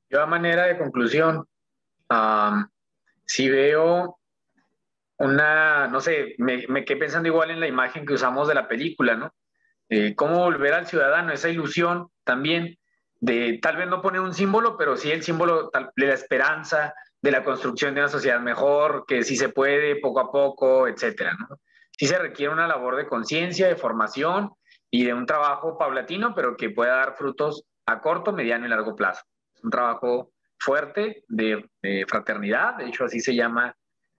[0.09, 1.49] Yo a manera de conclusión,
[2.11, 2.66] um,
[3.24, 4.20] si veo
[5.18, 8.68] una, no sé, me, me, quedé pensando igual en la imagen que usamos de la
[8.68, 9.34] película, ¿no?
[9.89, 12.78] Eh, cómo volver al ciudadano, esa ilusión también
[13.21, 17.31] de tal vez no poner un símbolo, pero sí el símbolo de la esperanza, de
[17.31, 21.57] la construcción de una sociedad mejor, que sí se puede poco a poco, etcétera, ¿no?
[21.99, 24.51] Sí se requiere una labor de conciencia, de formación
[24.91, 28.95] y de un trabajo paulatino, pero que pueda dar frutos a corto, mediano y largo
[28.95, 29.23] plazo.
[29.55, 33.75] Es un trabajo fuerte de, de fraternidad, de hecho así se llama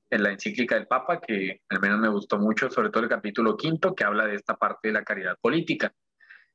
[0.09, 3.57] en la encíclica del Papa, que al menos me gustó mucho, sobre todo el capítulo
[3.57, 5.93] quinto, que habla de esta parte de la caridad política.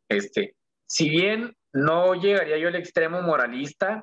[0.09, 0.57] Este,
[0.93, 4.03] si bien no llegaría yo al extremo moralista,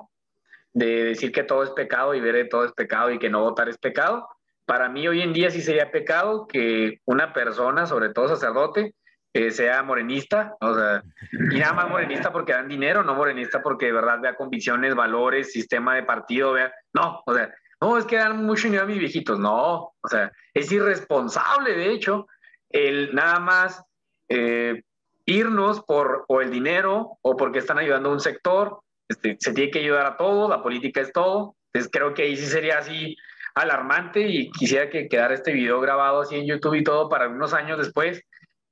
[0.72, 3.42] de decir que todo es pecado y ver que todo es pecado y que no
[3.42, 4.28] votar es pecado.
[4.66, 8.96] Para mí hoy en día sí sería pecado que una persona, sobre todo sacerdote,
[9.32, 11.04] eh, sea morenista, o sea,
[11.52, 15.52] y nada más morenista porque dan dinero, no morenista porque de verdad vea convicciones, valores,
[15.52, 18.98] sistema de partido, vea, no, o sea, no, es que dan mucho dinero a mis
[18.98, 22.26] viejitos, no, o sea, es irresponsable, de hecho,
[22.68, 23.84] el nada más
[24.28, 24.82] eh,
[25.26, 29.70] irnos por o el dinero o porque están ayudando a un sector, este, se tiene
[29.70, 33.16] que ayudar a todo, la política es todo, entonces creo que ahí sí sería así
[33.54, 37.52] alarmante y quisiera que quedara este video grabado así en YouTube y todo para unos
[37.52, 38.22] años después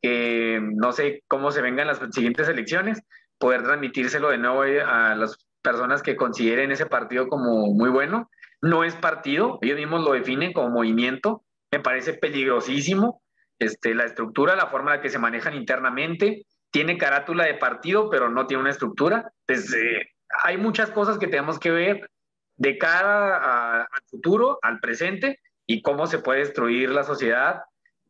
[0.00, 3.02] que no sé cómo se vengan las siguientes elecciones,
[3.38, 8.30] poder transmitírselo de nuevo a las personas que consideren ese partido como muy bueno.
[8.60, 13.22] No es partido, ellos mismos lo definen como movimiento, me parece peligrosísimo.
[13.58, 18.10] Este, la estructura, la forma en la que se manejan internamente, tiene carátula de partido,
[18.10, 19.32] pero no tiene una estructura.
[19.48, 20.06] Eh,
[20.44, 22.10] hay muchas cosas que tenemos que ver
[22.56, 27.62] de cara al futuro, al presente, y cómo se puede destruir la sociedad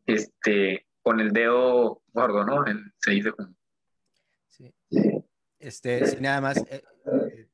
[0.05, 2.65] este, con el dedo gordo, ¿no?
[2.65, 3.55] El 6 de junio.
[4.47, 4.73] Sí.
[5.59, 6.83] Este, nada más, eh,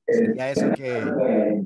[0.08, 1.66] eh, ya eso que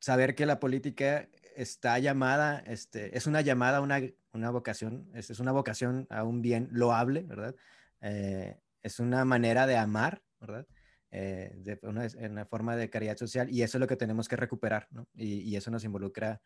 [0.00, 4.00] saber que la política está llamada, este, es una llamada una,
[4.32, 7.54] una vocación, es, es, una vocación a un bien loable, ¿verdad?
[8.00, 10.66] Eh, es una manera de amar, ¿verdad?
[11.10, 15.08] de una, forma de caridad social y eso es lo que tenemos que recuperar, ¿no?
[15.14, 16.42] Y, y eso nos involucra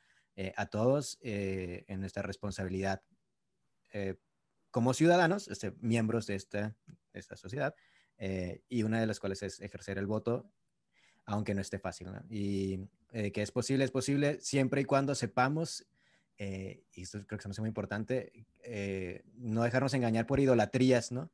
[0.55, 3.03] a todos en nuestra responsabilidad
[3.93, 4.17] eh,
[4.71, 6.77] como ciudadanos, este, miembros de esta,
[7.13, 7.75] esta sociedad,
[8.19, 10.49] eh, y una de las cuales es ejercer el voto,
[11.25, 12.09] aunque no esté fácil.
[13.13, 15.87] Eh, que es posible, es posible siempre y cuando sepamos,
[16.39, 18.33] y esto creo que es muy importante,
[19.35, 21.31] no dejarnos engañar por idolatrías, ¿no?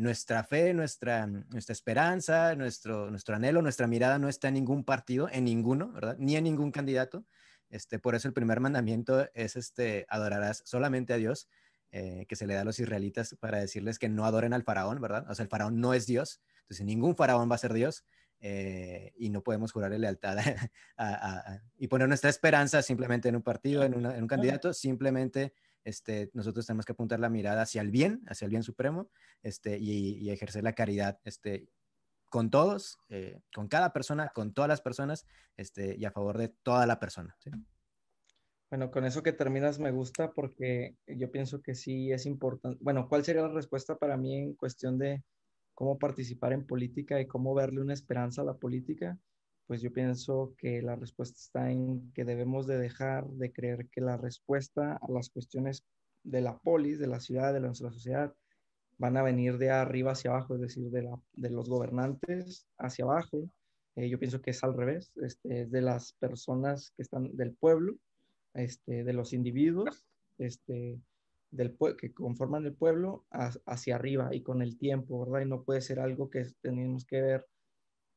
[0.00, 5.28] nuestra fe, nuestra, nuestra esperanza, nuestro, nuestro anhelo, nuestra mirada no está en ningún partido,
[5.30, 6.16] en ninguno, ¿verdad?
[6.18, 7.26] Ni en ningún candidato.
[7.70, 11.48] Este, por eso el primer mandamiento es este, adorarás solamente a Dios
[11.92, 15.00] eh, que se le da a los israelitas para decirles que no adoren al faraón,
[15.00, 15.28] ¿verdad?
[15.30, 18.04] O sea, el faraón no es Dios, entonces ningún faraón va a ser Dios
[18.40, 20.38] eh, y no podemos jurarle lealtad
[21.76, 25.52] y poner nuestra esperanza simplemente en un partido, en, un candidato, simplemente
[25.84, 29.10] este, nosotros tenemos que apuntar la mirada hacia el bien, hacia el bien supremo
[29.42, 31.68] este, y, ejercer la caridad este,
[32.28, 35.26] con todos, eh, con cada persona, con todas las personas
[35.56, 37.36] este, y a favor de toda la persona.
[37.40, 37.50] ¿sí?
[38.70, 42.78] Bueno, con eso que terminas me gusta porque yo pienso que sí es importante.
[42.80, 45.24] Bueno, ¿cuál sería la respuesta para mí en cuestión de
[45.80, 49.18] cómo participar en política y cómo verle una esperanza a la política?
[49.66, 54.02] Pues yo pienso que la respuesta está en que debemos de dejar de creer que
[54.02, 55.82] la respuesta a las cuestiones
[56.22, 58.34] de la polis, de la ciudad, de nuestra sociedad,
[58.98, 63.48] van a venir de arriba hacia abajo, es decir, de, los gobernantes hacia abajo.
[63.96, 67.54] Eh, yo pienso que es al revés, este, es de las personas que están del
[67.54, 67.94] pueblo
[68.52, 70.04] este, de los individuos
[70.36, 71.00] este,
[71.50, 73.26] del que conforman el pueblo
[73.66, 75.46] hacia arriba y con el tiempo, ¿verdad?
[75.46, 77.46] Y no puede ser algo que tenemos que ver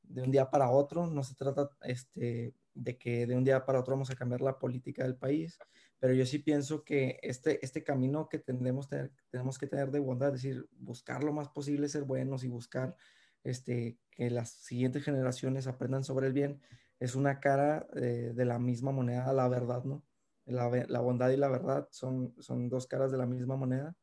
[0.03, 3.79] de un día para otro, no se trata este, de que de un día para
[3.79, 5.57] otro vamos a cambiar la política del país,
[5.99, 8.89] pero yo sí pienso que este, este camino que tenemos,
[9.29, 12.95] tenemos que tener de bondad, es decir, buscar lo más posible ser buenos y buscar
[13.43, 16.61] este, que las siguientes generaciones aprendan sobre el bien,
[16.99, 20.03] es una cara eh, de la misma moneda la verdad, ¿no?
[20.45, 23.95] La, bondad y la verdad son, son dos caras de la misma moneda.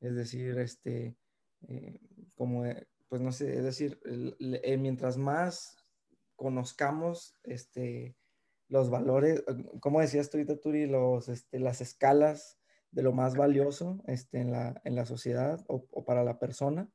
[0.00, 1.16] Es decir, este,
[1.68, 2.00] eh,
[2.34, 5.76] como, eh, pues no sé, es decir, eh, mientras más
[6.36, 8.16] conozcamos este,
[8.68, 9.44] los valores,
[9.80, 12.58] como decías tú ahorita, Turi, los, este, las escalas
[12.90, 16.90] de lo más valioso este, en, la, en la sociedad o, o, para la persona,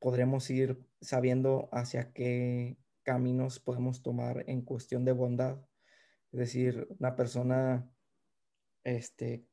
[0.00, 5.58] podremos ir sabiendo hacia qué caminos podemos tomar en cuestión de bondad.
[6.32, 7.91] Es decir, una persona
[8.84, 9.46] este,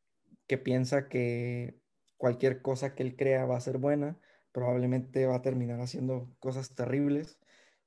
[0.47, 1.79] que piensa que
[2.17, 4.19] cualquier cosa que él crea va a ser buena,
[4.51, 7.39] probablemente va a terminar haciendo cosas terribles,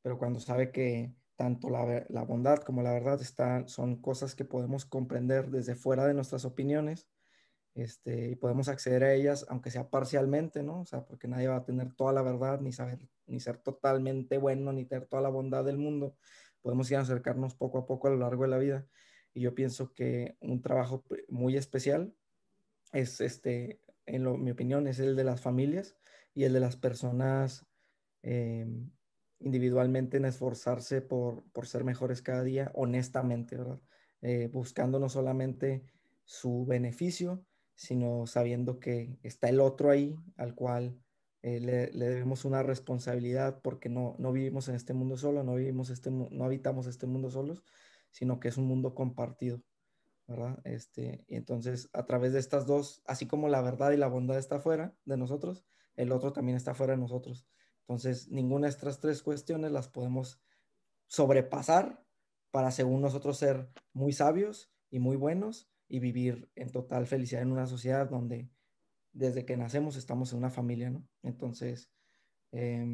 [0.02, 4.44] pero cuando sabe que tanto la, la bondad como la verdad están, son cosas que
[4.44, 7.08] podemos comprender desde fuera de nuestras opiniones,
[7.74, 10.80] este, y podemos acceder a ellas, aunque sea parcialmente, ¿no?
[10.80, 14.36] O sea, porque nadie va a tener toda la verdad, ni saber, ni ser totalmente
[14.38, 16.16] bueno, ni tener toda la bondad del mundo.
[16.60, 18.86] Podemos ir acercarnos poco a poco a lo largo de la vida.
[19.34, 22.14] Y yo pienso que un trabajo muy especial
[22.92, 25.96] es, este, en mi opinión, es el de las familias
[26.34, 27.66] y el de las personas
[28.22, 28.66] eh,
[29.40, 33.80] individualmente en esforzarse por, por, ser mejores cada día, honestamente, ¿verdad?
[34.20, 35.82] Eh, buscando no solamente
[36.24, 40.96] su beneficio, sino sabiendo que está el otro ahí al cual
[41.42, 45.90] eh, le, debemos una responsabilidad porque no, no vivimos en este mundo solo, no, vivimos
[45.90, 47.64] este, no habitamos este mundo solos,
[48.12, 49.62] sino que es un mundo compartido,
[50.28, 50.60] ¿verdad?
[50.64, 54.38] Este, y entonces, a través de estas dos, así como la verdad y la bondad
[54.38, 55.64] está fuera de nosotros,
[55.96, 57.48] el otro también está fuera de nosotros.
[57.80, 60.40] Entonces, ninguna de estas tres cuestiones las podemos
[61.06, 62.06] sobrepasar
[62.50, 67.52] para, según nosotros, ser muy sabios y muy buenos y vivir en total felicidad en
[67.52, 68.50] una sociedad donde
[69.12, 71.06] desde que nacemos estamos en una familia, ¿no?
[71.22, 71.90] Entonces,
[72.52, 72.84] eh,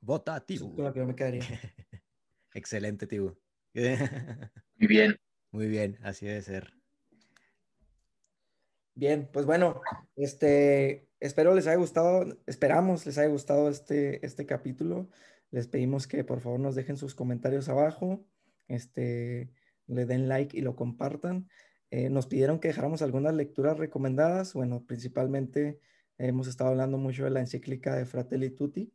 [0.00, 0.74] vota, Tibu.
[0.74, 1.42] Con que me quedaría.
[2.54, 3.36] Excelente, Tibu.
[4.78, 5.16] Muy bien.
[5.50, 6.74] Muy bien, así debe ser.
[8.94, 9.80] Bien, pues bueno,
[10.16, 15.08] este, espero les haya gustado, esperamos les haya gustado este, este capítulo.
[15.50, 18.26] Les pedimos que por favor nos dejen sus comentarios abajo,
[18.66, 19.50] este,
[19.86, 21.48] le den like y lo compartan.
[21.90, 24.52] Eh, nos pidieron que dejáramos algunas lecturas recomendadas.
[24.52, 25.80] Bueno, principalmente
[26.18, 28.92] hemos estado hablando mucho de la encíclica de Fratelli Tutti,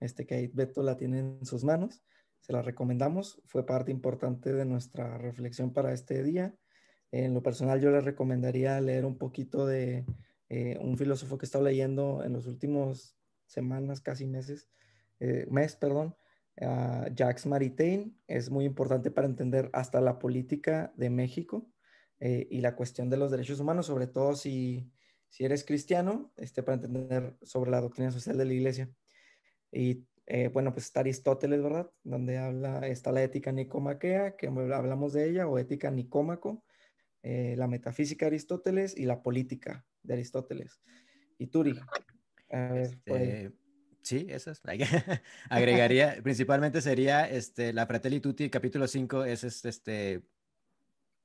[0.00, 2.02] este que ahí Beto la tiene en sus manos.
[2.42, 6.54] Se la recomendamos, fue parte importante de nuestra reflexión para este día.
[7.12, 10.04] En lo personal, yo les recomendaría leer un poquito de
[10.48, 13.16] eh, un filósofo que he estado leyendo en los últimos
[13.46, 14.68] semanas, casi meses,
[15.20, 16.16] eh, mes, perdón,
[17.14, 18.18] Jacques Maritain.
[18.26, 21.70] Es muy importante para entender hasta la política de México
[22.18, 24.90] eh, y la cuestión de los derechos humanos, sobre todo si,
[25.28, 28.90] si eres cristiano, este, para entender sobre la doctrina social de la iglesia.
[29.70, 31.90] Y eh, bueno, pues está Aristóteles, ¿verdad?
[32.04, 36.64] Donde habla, está la ética nicomaquea, que hablamos de ella, o ética nicómaco,
[37.22, 40.80] eh, la metafísica de Aristóteles y la política de Aristóteles.
[41.38, 41.78] Y Turi.
[42.48, 43.52] Este,
[44.02, 44.60] sí, esas.
[45.50, 50.22] Agregaría, principalmente sería este, la Fratelli Tutti, capítulo 5, es este,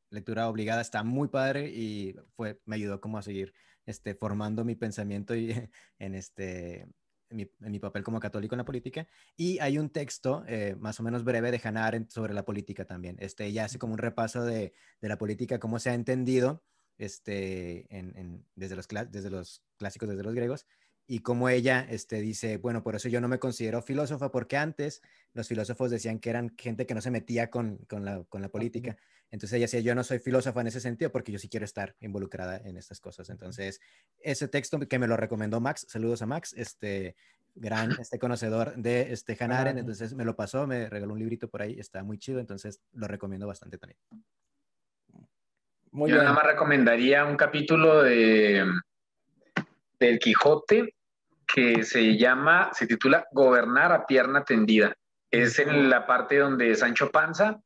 [0.09, 3.53] lectura obligada, está muy padre y fue, me ayudó como a seguir
[3.85, 5.51] este, formando mi pensamiento y,
[5.99, 6.87] en, este,
[7.29, 9.07] en mi, papel como católico en la política.
[9.35, 13.17] Y hay un texto eh, más o menos breve de Arendt sobre la política también.
[13.19, 16.63] Este, ella hace como un repaso de, de la política, cómo se ha entendido
[16.97, 20.65] este, en, desde, los, desde los clásicos, desde los griegos,
[21.09, 25.01] y como ella este, dice, bueno, por eso yo no me considero filósofa, porque antes
[25.33, 28.49] los filósofos decían que eran gente que no se metía con, con, la, con la,
[28.49, 28.97] política.
[29.31, 31.95] Entonces ella decía, yo no soy filósofa en ese sentido porque yo sí quiero estar
[31.99, 33.29] involucrada en estas cosas.
[33.29, 33.81] Entonces,
[34.19, 37.15] ese texto que me lo recomendó Max, saludos a Max, este
[37.55, 41.61] gran este conocedor de este Hanaren, entonces me lo pasó, me regaló un librito por
[41.61, 43.99] ahí, está muy chido, entonces lo recomiendo bastante también.
[45.91, 48.65] Muy yo nada más recomendaría un capítulo de
[49.99, 50.93] del Quijote
[51.47, 54.93] que se llama, se titula Gobernar a pierna tendida.
[55.31, 57.59] Es en la parte donde Sancho Panza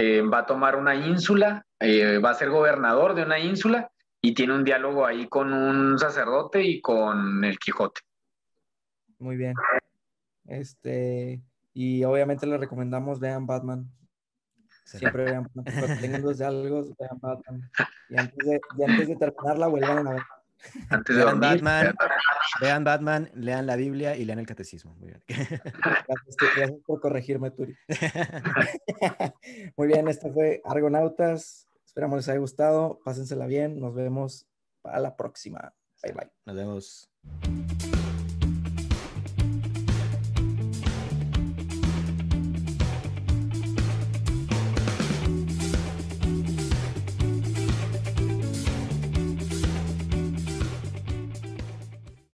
[0.00, 3.90] eh, va a tomar una ínsula, eh, va a ser gobernador de una ínsula
[4.22, 8.02] y tiene un diálogo ahí con un sacerdote y con el Quijote.
[9.18, 9.54] Muy bien.
[10.44, 11.42] Este,
[11.74, 13.90] y obviamente le recomendamos vean Batman.
[14.84, 15.98] Siempre vean Batman.
[16.00, 16.22] Tengan.
[18.08, 20.22] Y antes de, y antes de terminarla, vuelvan a ver.
[20.90, 21.94] Antes de vean Batman,
[22.60, 24.94] vean Batman, lean la Biblia y lean el catecismo.
[24.96, 25.22] Muy bien.
[26.56, 27.76] Gracias, por corregirme, Turi.
[29.76, 31.68] Muy bien, esto fue Argonautas.
[31.84, 33.00] Esperamos les haya gustado.
[33.04, 33.80] Pásensela bien.
[33.80, 34.46] Nos vemos
[34.82, 35.72] para la próxima.
[36.02, 36.30] Bye bye.
[36.46, 37.10] Nos vemos.